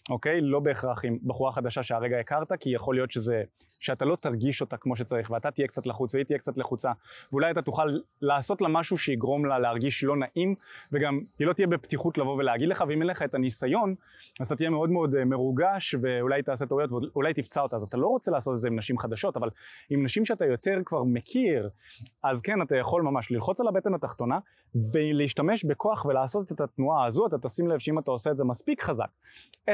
אוקיי? 0.10 0.42
לא 0.42 0.60
בהכרח 0.60 1.06
עם 1.06 1.18
בחורה 1.28 1.52
חדשה 1.52 1.84
שהרגע 1.84 2.20
הכרת, 2.20 2.54
כי 2.60 2.70
יכול 2.70 2.96
להיות 2.96 3.12
שזה, 3.12 3.44
שאתה 3.80 4.06
לא 4.06 4.16
תרגיש 4.16 4.62
אותה 4.62 4.78
כמו 4.78 4.96
שצריך, 4.96 5.32
ואתה 5.32 5.52
תהיה 5.52 5.68
קצת 5.68 5.86
לחוץ 5.86 6.16
והיא 6.16 6.26
תהיה 6.26 6.40
קצת 6.40 6.58
לחוצה, 6.58 6.92
ואולי 7.32 7.52
אתה 7.52 7.62
תוכל 7.62 7.98
לעשות 8.22 8.62
לה 8.62 8.68
משהו 8.68 8.98
שיגרום 8.98 9.46
לה 9.46 9.60
להרגיש 9.60 10.04
לא 10.04 10.16
נעים, 10.18 10.56
וגם 10.92 11.20
היא 11.40 11.48
לא 11.48 11.54
תהיה 11.54 11.68
בפתיחות 11.68 12.18
לבוא 12.18 12.36
ולהגיד 12.36 12.70
לך, 12.70 12.84
ואם 12.88 13.02
אין 13.02 13.08
לך 13.08 13.22
את 13.22 13.36
הניסיון, 13.36 13.96
אז 14.40 14.48
אתה 14.48 14.56
תהיה 14.56 14.70
מאוד 14.70 14.90
מאוד 14.90 15.16
אה, 15.16 15.26
מרוגש, 15.26 15.96
ואולי 16.02 16.44
תעשה 16.44 16.66
טעויות, 16.66 16.92
ואולי 16.92 17.34
תפצע 17.34 17.62
אותה. 17.62 17.76
אז 17.76 17.84
אתה 17.84 17.98
לא 17.98 18.08
רוצה 18.08 18.32
לעשות 18.32 18.54
את 18.54 18.60
זה 18.60 18.68
עם 18.68 18.76
נשים 18.76 19.00
חדשות, 19.00 19.38
אבל 19.38 19.50
עם 19.90 20.04
נשים 20.04 20.26
שאתה 20.26 20.46
יותר 20.46 20.78
כבר 20.86 21.04
מכיר, 21.04 21.70
אז 22.24 22.42
כן, 22.42 22.62
אתה 22.62 22.78
יכול 22.78 23.02
ממש 23.02 23.32
ללחוץ 23.32 23.62
על 23.62 23.68
הבטן 23.68 23.94
התחתונה 23.94 24.40
ולהשתמש 24.94 25.66
בכוח 25.66 26.06
ולעשות 26.06 26.52
את 26.52 26.62
התנועה 26.62 27.06
הזו, 27.06 27.28
אתה 27.28 27.38
תשים 27.38 27.68
לב 27.68 27.80
שאם 27.80 28.00
אתה 28.00 28.12
עושה 28.12 28.32
את 28.32 28.38
זה 28.38 28.44
מספיק 28.44 28.84
חזק, 28.84 29.10
10-15 29.70 29.72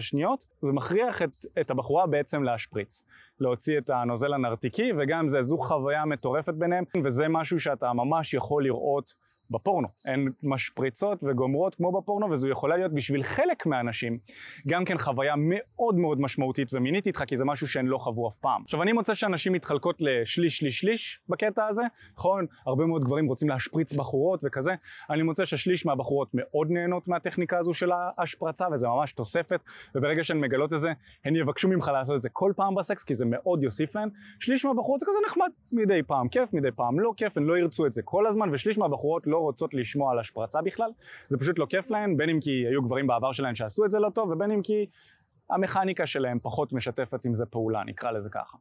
שניות, 0.00 0.44
זה 0.62 0.72
מכריח 0.72 1.22
את, 1.22 1.46
את 1.60 1.70
הבחורה 1.70 2.06
בעצם 2.06 2.42
להשפריץ, 2.42 3.02
להוציא 3.40 3.78
את 3.78 3.90
הנוזל 3.90 4.34
הנרתיקי, 4.34 4.92
וגם 4.98 5.28
זה, 5.28 5.42
זו 5.42 5.56
חוויה 5.56 6.04
מטורפת 6.04 6.54
ביניהם, 6.54 6.84
וזה 7.04 7.28
משהו 7.28 7.60
שאתה 7.60 7.92
ממש 7.92 8.34
יכול 8.34 8.64
לראות 8.64 9.27
בפורנו. 9.50 9.88
הן 10.04 10.28
משפריצות 10.42 11.24
וגומרות 11.24 11.74
כמו 11.74 12.00
בפורנו, 12.00 12.30
וזו 12.30 12.48
יכולה 12.48 12.76
להיות 12.76 12.92
בשביל 12.92 13.22
חלק 13.22 13.66
מהאנשים 13.66 14.18
גם 14.66 14.84
כן 14.84 14.98
חוויה 14.98 15.34
מאוד 15.36 15.96
מאוד 15.96 16.20
משמעותית 16.20 16.74
ומינית 16.74 17.06
איתך, 17.06 17.24
כי 17.26 17.36
זה 17.36 17.44
משהו 17.44 17.68
שהן 17.68 17.86
לא 17.86 17.98
חוו 17.98 18.28
אף 18.28 18.36
פעם. 18.36 18.62
עכשיו, 18.62 18.82
אני 18.82 18.92
מוצא 18.92 19.14
שאנשים 19.14 19.52
מתחלקות 19.52 19.96
לשליש, 20.00 20.58
שליש, 20.58 20.80
שליש 20.80 21.20
בקטע 21.28 21.66
הזה, 21.66 21.82
נכון? 22.16 22.46
הרבה 22.66 22.86
מאוד 22.86 23.04
גברים 23.04 23.26
רוצים 23.26 23.48
להשפריץ 23.48 23.92
בחורות 23.92 24.40
וכזה. 24.44 24.74
אני 25.10 25.22
מוצא 25.22 25.44
ששליש 25.44 25.86
מהבחורות 25.86 26.28
מאוד 26.34 26.70
נהנות 26.70 27.08
מהטכניקה 27.08 27.58
הזו 27.58 27.74
של 27.74 27.90
ההשפרצה, 27.92 28.66
וזה 28.72 28.88
ממש 28.88 29.12
תוספת, 29.12 29.60
וברגע 29.94 30.24
שהן 30.24 30.40
מגלות 30.40 30.72
את 30.72 30.80
זה, 30.80 30.92
הן 31.24 31.36
יבקשו 31.36 31.68
ממך 31.68 31.90
לעשות 31.94 32.16
את 32.16 32.20
זה 32.20 32.28
כל 32.32 32.52
פעם 32.56 32.74
בסקס, 32.74 33.04
כי 33.04 33.14
זה 33.14 33.24
מאוד 33.28 33.62
יוסיף 33.62 33.96
להן. 33.96 34.08
שליש 34.40 34.64
מהבחורות 34.64 35.00
זה 35.00 35.06
כזה 35.06 35.18
נחמד 35.26 35.48
מדי 35.72 36.02
פעם, 36.02 36.28
כיף 36.28 36.52
מדי 36.52 36.70
פעם, 36.70 37.00
לא 37.00 37.12
כיף, 37.16 37.36
הן 37.36 37.42
לא 37.42 37.58
ירצו 37.58 37.86
את 37.86 37.92
זה 37.92 38.02
כל 38.02 38.26
הזמן, 38.26 38.48
ושליש 38.52 38.78
מהבחורות 38.78 39.26
לא 39.26 39.37
רוצות 39.38 39.74
לשמוע 39.74 40.12
על 40.12 40.18
השפרצה 40.18 40.62
בכלל, 40.62 40.90
זה 41.28 41.38
פשוט 41.38 41.58
לא 41.58 41.66
כיף 41.66 41.90
להן, 41.90 42.16
בין 42.16 42.30
אם 42.30 42.40
כי 42.40 42.50
היו 42.50 42.82
גברים 42.82 43.06
בעבר 43.06 43.32
שלהן 43.32 43.54
שעשו 43.54 43.84
את 43.84 43.90
זה 43.90 43.98
לא 43.98 44.10
טוב, 44.10 44.30
ובין 44.30 44.50
אם 44.50 44.62
כי 44.62 44.86
המכניקה 45.50 46.06
שלהם 46.06 46.38
פחות 46.42 46.72
משתפת 46.72 47.24
עם 47.24 47.34
זה 47.34 47.46
פעולה, 47.46 47.82
נקרא 47.86 48.10
לזה 48.10 48.30
ככה. 48.30 48.58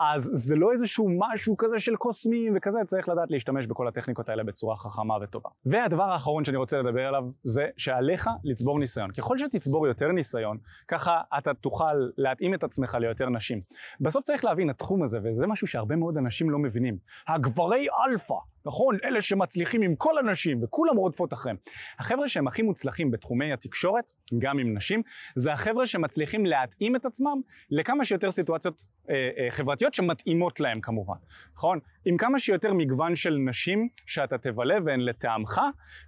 אז 0.00 0.30
זה 0.32 0.56
לא 0.56 0.72
איזשהו 0.72 1.08
משהו 1.18 1.56
כזה 1.56 1.80
של 1.80 1.96
קוסמים 1.96 2.52
וכזה, 2.56 2.78
צריך 2.84 3.08
לדעת 3.08 3.30
להשתמש 3.30 3.66
בכל 3.66 3.88
הטכניקות 3.88 4.28
האלה 4.28 4.44
בצורה 4.44 4.76
חכמה 4.76 5.14
וטובה. 5.22 5.50
והדבר 5.66 6.02
האחרון 6.02 6.44
שאני 6.44 6.56
רוצה 6.56 6.78
לדבר 6.78 7.06
עליו 7.06 7.24
זה 7.42 7.66
שעליך 7.76 8.30
לצבור 8.44 8.78
ניסיון. 8.78 9.10
ככל 9.12 9.38
שתצבור 9.38 9.86
יותר 9.86 10.08
ניסיון, 10.12 10.58
ככה 10.88 11.20
אתה 11.38 11.54
תוכל 11.54 11.94
להתאים 12.16 12.54
את 12.54 12.64
עצמך 12.64 12.94
ליותר 13.00 13.28
נשים. 13.28 13.60
בסוף 14.00 14.24
צריך 14.24 14.44
להבין, 14.44 14.70
התחום 14.70 15.02
הזה, 15.02 15.18
וזה 15.24 15.46
משהו 15.46 15.66
שהרבה 15.66 15.96
מאוד 15.96 16.16
אנשים 16.16 16.50
לא 16.50 16.58
מבינים, 16.58 16.96
הגברי 17.28 17.86
אלפא. 18.06 18.53
נכון? 18.66 18.96
אלה 19.04 19.22
שמצליחים 19.22 19.82
עם 19.82 19.96
כל 19.96 20.18
הנשים 20.18 20.62
וכולם 20.62 20.96
רודפות 20.96 21.32
אחריהם. 21.32 21.56
החבר'ה 21.98 22.28
שהם 22.28 22.48
הכי 22.48 22.62
מוצלחים 22.62 23.10
בתחומי 23.10 23.52
התקשורת, 23.52 24.04
גם 24.38 24.58
עם 24.58 24.76
נשים, 24.76 25.02
זה 25.36 25.52
החבר'ה 25.52 25.86
שמצליחים 25.86 26.46
להתאים 26.46 26.96
את 26.96 27.06
עצמם 27.06 27.40
לכמה 27.70 28.04
שיותר 28.04 28.30
סיטואציות 28.30 28.84
אה, 29.10 29.14
אה, 29.14 29.50
חברתיות 29.50 29.94
שמתאימות 29.94 30.60
להם 30.60 30.80
כמובן, 30.80 31.16
נכון? 31.54 31.78
עם 32.04 32.16
כמה 32.16 32.38
שיותר 32.38 32.74
מגוון 32.74 33.16
של 33.16 33.36
נשים 33.48 33.88
שאתה 34.06 34.38
תבלה 34.38 34.76
והן 34.84 35.00
לטעמך, 35.00 35.60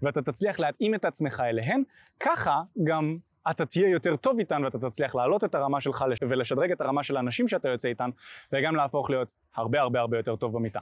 ואתה 0.03 0.23
תצליח 0.23 0.61
להתאים 0.61 0.95
את 0.95 1.05
עצמך 1.05 1.43
אליהן, 1.47 1.83
ככה 2.21 2.63
גם 2.85 3.17
אתה 3.51 3.67
תהיה 3.67 3.89
יותר 3.89 4.17
טוב 4.17 4.39
איתן 4.39 4.65
ואתה 4.65 4.79
תצליח 4.79 5.15
להעלות 5.15 5.45
את 5.45 5.55
הרמה 5.55 5.81
שלך 5.81 6.05
ולשדרג 6.29 6.73
את 6.73 6.81
הרמה 6.81 7.03
של 7.03 7.17
האנשים 7.17 7.49
שאתה 7.49 7.69
יוצא 7.69 7.89
איתן 7.89 8.11
וגם 8.53 8.77
להפוך 8.77 9.11
להיות 9.11 9.29
הרבה 9.57 9.81
הרבה 9.81 10.01
הרבה 10.01 10.17
יותר 10.17 10.37
טוב 10.37 10.53
במיטה. 10.53 10.81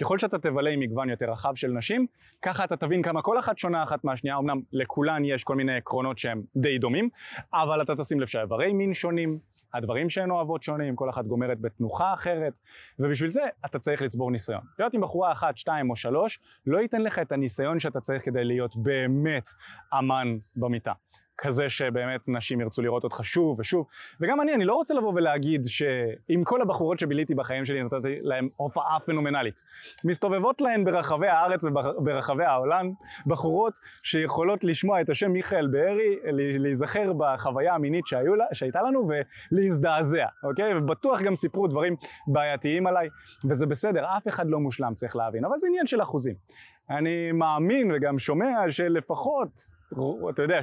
ככל 0.00 0.18
שאתה 0.18 0.38
תבלה 0.38 0.70
עם 0.70 0.80
מגוון 0.80 1.10
יותר 1.10 1.30
רחב 1.30 1.54
של 1.54 1.68
נשים, 1.68 2.06
ככה 2.42 2.64
אתה 2.64 2.76
תבין 2.76 3.02
כמה 3.02 3.22
כל 3.22 3.38
אחת 3.38 3.58
שונה 3.58 3.82
אחת 3.82 4.04
מהשנייה, 4.04 4.38
אמנם 4.38 4.60
לכולן 4.72 5.24
יש 5.24 5.44
כל 5.44 5.54
מיני 5.54 5.76
עקרונות 5.76 6.18
שהם 6.18 6.42
די 6.56 6.78
דומים, 6.78 7.08
אבל 7.52 7.82
אתה 7.82 7.96
תשים 7.96 8.20
לב 8.20 8.26
שהאיברי 8.26 8.72
מין 8.72 8.94
שונים, 8.94 9.38
הדברים 9.74 10.08
שהן 10.08 10.30
אוהבות 10.30 10.62
שונים, 10.62 10.96
כל 10.96 11.10
אחת 11.10 11.24
גומרת 11.24 11.60
בתנוחה 11.60 12.14
אחרת, 12.14 12.52
ובשביל 12.98 13.30
זה 13.30 13.42
אתה 13.66 13.78
צריך 13.78 14.02
לצבור 14.02 14.30
ניסיון. 14.30 14.60
להיות 14.78 14.94
עם 14.94 15.00
בחורה 15.00 15.32
אחת, 15.32 15.56
שתיים 15.56 15.90
או 15.90 15.96
שלוש, 15.96 16.40
לא 16.66 16.78
ייתן 16.78 17.02
לך 17.02 17.18
את 17.18 17.32
הניסיון 17.32 17.80
שאתה 17.80 18.00
צריך 18.00 18.24
כדי 18.24 18.44
להיות 18.44 18.76
באמת 18.76 19.48
אמן 19.98 20.36
במיטה. 20.56 20.92
כזה 21.38 21.68
שבאמת 21.68 22.28
נשים 22.28 22.60
ירצו 22.60 22.82
לראות 22.82 23.04
אותך 23.04 23.20
שוב 23.22 23.60
ושוב. 23.60 23.86
וגם 24.20 24.40
אני, 24.40 24.54
אני 24.54 24.64
לא 24.64 24.74
רוצה 24.74 24.94
לבוא 24.94 25.12
ולהגיד 25.14 25.66
שעם 25.66 26.44
כל 26.44 26.62
הבחורות 26.62 26.98
שביליתי 26.98 27.34
בחיים 27.34 27.64
שלי 27.64 27.82
נתתי 27.82 28.18
להן 28.20 28.48
הופעה 28.56 29.00
פנומנלית. 29.06 29.62
מסתובבות 30.04 30.60
להן 30.60 30.84
ברחבי 30.84 31.28
הארץ 31.28 31.64
וברחבי 31.64 32.44
העולם 32.44 32.90
בחורות 33.26 33.78
שיכולות 34.02 34.64
לשמוע 34.64 35.00
את 35.00 35.10
השם 35.10 35.30
מיכאל 35.30 35.66
בארי, 35.66 36.16
להיזכר 36.58 37.12
בחוויה 37.12 37.74
המינית 37.74 38.06
שהיו, 38.06 38.34
שהייתה 38.52 38.82
לנו 38.82 39.08
ולהזדעזע, 39.52 40.26
אוקיי? 40.44 40.78
ובטוח 40.78 41.22
גם 41.22 41.34
סיפרו 41.34 41.66
דברים 41.66 41.96
בעייתיים 42.26 42.86
עליי, 42.86 43.08
וזה 43.50 43.66
בסדר, 43.66 44.04
אף 44.16 44.28
אחד 44.28 44.46
לא 44.48 44.60
מושלם 44.60 44.94
צריך 44.94 45.16
להבין, 45.16 45.44
אבל 45.44 45.58
זה 45.58 45.66
עניין 45.66 45.86
של 45.86 46.02
אחוזים. 46.02 46.34
אני 46.90 47.32
מאמין 47.32 47.92
וגם 47.94 48.18
שומע 48.18 48.70
שלפחות 48.70 49.75
אתה 50.30 50.42
יודע, 50.42 50.60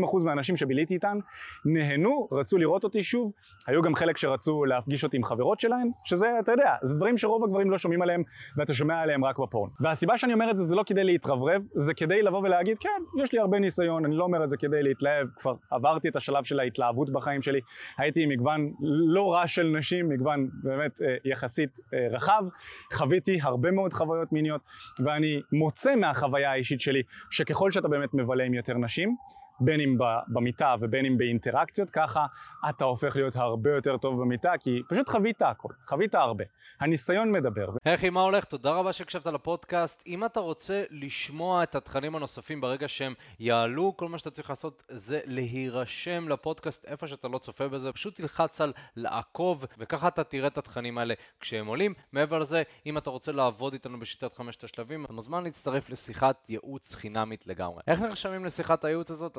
80-90 0.00 0.04
אחוז 0.04 0.24
מהאנשים 0.24 0.56
שביליתי 0.56 0.94
איתן 0.94 1.18
נהנו, 1.64 2.28
רצו 2.32 2.58
לראות 2.58 2.84
אותי 2.84 3.02
שוב, 3.02 3.32
היו 3.66 3.82
גם 3.82 3.94
חלק 3.94 4.16
שרצו 4.16 4.64
להפגיש 4.64 5.04
אותי 5.04 5.16
עם 5.16 5.24
חברות 5.24 5.60
שלהם, 5.60 5.88
שזה, 6.04 6.26
אתה 6.40 6.52
יודע, 6.52 6.74
זה 6.82 6.96
דברים 6.96 7.18
שרוב 7.18 7.44
הגברים 7.44 7.70
לא 7.70 7.78
שומעים 7.78 8.02
עליהם, 8.02 8.22
ואתה 8.56 8.74
שומע 8.74 9.00
עליהם 9.00 9.24
רק 9.24 9.38
בפורן. 9.38 9.70
והסיבה 9.80 10.18
שאני 10.18 10.32
אומר 10.32 10.50
את 10.50 10.56
זה, 10.56 10.62
זה 10.62 10.76
לא 10.76 10.82
כדי 10.86 11.04
להתרברב, 11.04 11.62
זה 11.74 11.94
כדי 11.94 12.22
לבוא 12.22 12.38
ולהגיד, 12.38 12.78
כן, 12.78 13.22
יש 13.22 13.32
לי 13.32 13.38
הרבה 13.38 13.58
ניסיון, 13.58 14.04
אני 14.04 14.16
לא 14.16 14.24
אומר 14.24 14.44
את 14.44 14.48
זה 14.48 14.56
כדי 14.56 14.82
להתלהב, 14.82 15.28
כבר 15.36 15.54
עברתי 15.70 16.08
את 16.08 16.16
השלב 16.16 16.44
של 16.44 16.60
ההתלהבות 16.60 17.10
בחיים 17.10 17.42
שלי, 17.42 17.60
הייתי 17.98 18.22
עם 18.22 18.28
מגוון 18.28 18.72
לא 19.06 19.32
רע 19.32 19.46
של 19.46 19.66
נשים, 19.78 20.08
מגוון 20.08 20.48
באמת 20.62 21.02
אה, 21.02 21.16
יחסית 21.24 21.80
אה, 21.94 22.08
רחב, 22.10 22.44
חוויתי 22.92 23.38
הרבה 23.42 23.70
מאוד 23.70 23.92
חוויות 23.92 24.32
מיניות, 24.32 24.60
ואני 25.04 25.40
מוצא 25.52 25.96
מהחוויה 25.96 26.50
האישית 26.50 26.80
שלי, 26.80 27.02
שככל 27.30 27.70
שאתה 27.70 27.88
באמת 27.88 28.14
מבלה 28.14 28.44
עם 28.44 28.53
יותר 28.54 28.78
נשים, 28.78 29.16
בין 29.60 29.80
אם 29.80 29.98
במיטה 30.28 30.74
ובין 30.80 31.06
אם 31.06 31.18
באינטראקציות, 31.18 31.90
ככה 31.90 32.26
אתה 32.68 32.84
הופך 32.84 33.16
להיות 33.16 33.36
הרבה 33.36 33.70
יותר 33.70 33.96
טוב 33.96 34.20
במיטה, 34.20 34.52
כי 34.60 34.82
פשוט 34.88 35.08
חווית 35.08 35.42
הכל, 35.42 35.68
חווית 35.88 36.14
הרבה. 36.14 36.44
הניסיון 36.80 37.32
מדבר. 37.32 37.70
היי, 37.84 38.10
מה 38.10 38.20
הולך? 38.20 38.44
תודה 38.44 38.72
רבה 38.72 38.92
שהקשבת 38.92 39.26
לפודקאסט. 39.26 40.02
אם 40.06 40.24
אתה 40.24 40.40
רוצה 40.40 40.84
לשמוע 40.90 41.62
את 41.62 41.74
התכנים 41.74 42.16
הנוספים 42.16 42.60
ברגע 42.60 42.88
שהם 42.88 43.14
יעלו, 43.40 43.96
כל 43.96 44.08
מה 44.08 44.18
שאתה 44.18 44.30
צריך 44.30 44.50
לעשות 44.50 44.86
זה 44.90 45.20
להירשם 45.24 46.28
לפודקאסט 46.28 46.84
איפה 46.84 47.06
שאתה 47.06 47.28
לא 47.28 47.38
צופה 47.38 47.68
בזה, 47.68 47.92
פשוט 47.92 48.16
תלחץ 48.16 48.60
על 48.60 48.72
לעקוב, 48.96 49.64
וככה 49.78 50.08
אתה 50.08 50.24
תראה 50.24 50.46
את 50.46 50.58
התכנים 50.58 50.98
האלה 50.98 51.14
כשהם 51.40 51.66
עולים. 51.66 51.94
מעבר 52.12 52.38
לזה, 52.38 52.62
אם 52.86 52.98
אתה 52.98 53.10
רוצה 53.10 53.32
לעבוד 53.32 53.72
איתנו 53.72 54.00
בשיטת 54.00 54.34
חמשת 54.34 54.64
השלבים, 54.64 55.04
אתה 55.04 55.12
מוזמן 55.12 55.44
להצטרף 55.44 55.90
לשיחת 55.90 56.44
ייעוץ 56.48 56.94
חינמית 56.94 57.46
לגמרי. 57.46 57.82
איך 57.86 58.00
נרשמים 58.00 58.44
לשיחת 58.44 58.84
הייעוץ 58.84 59.10
הזאת? 59.10 59.38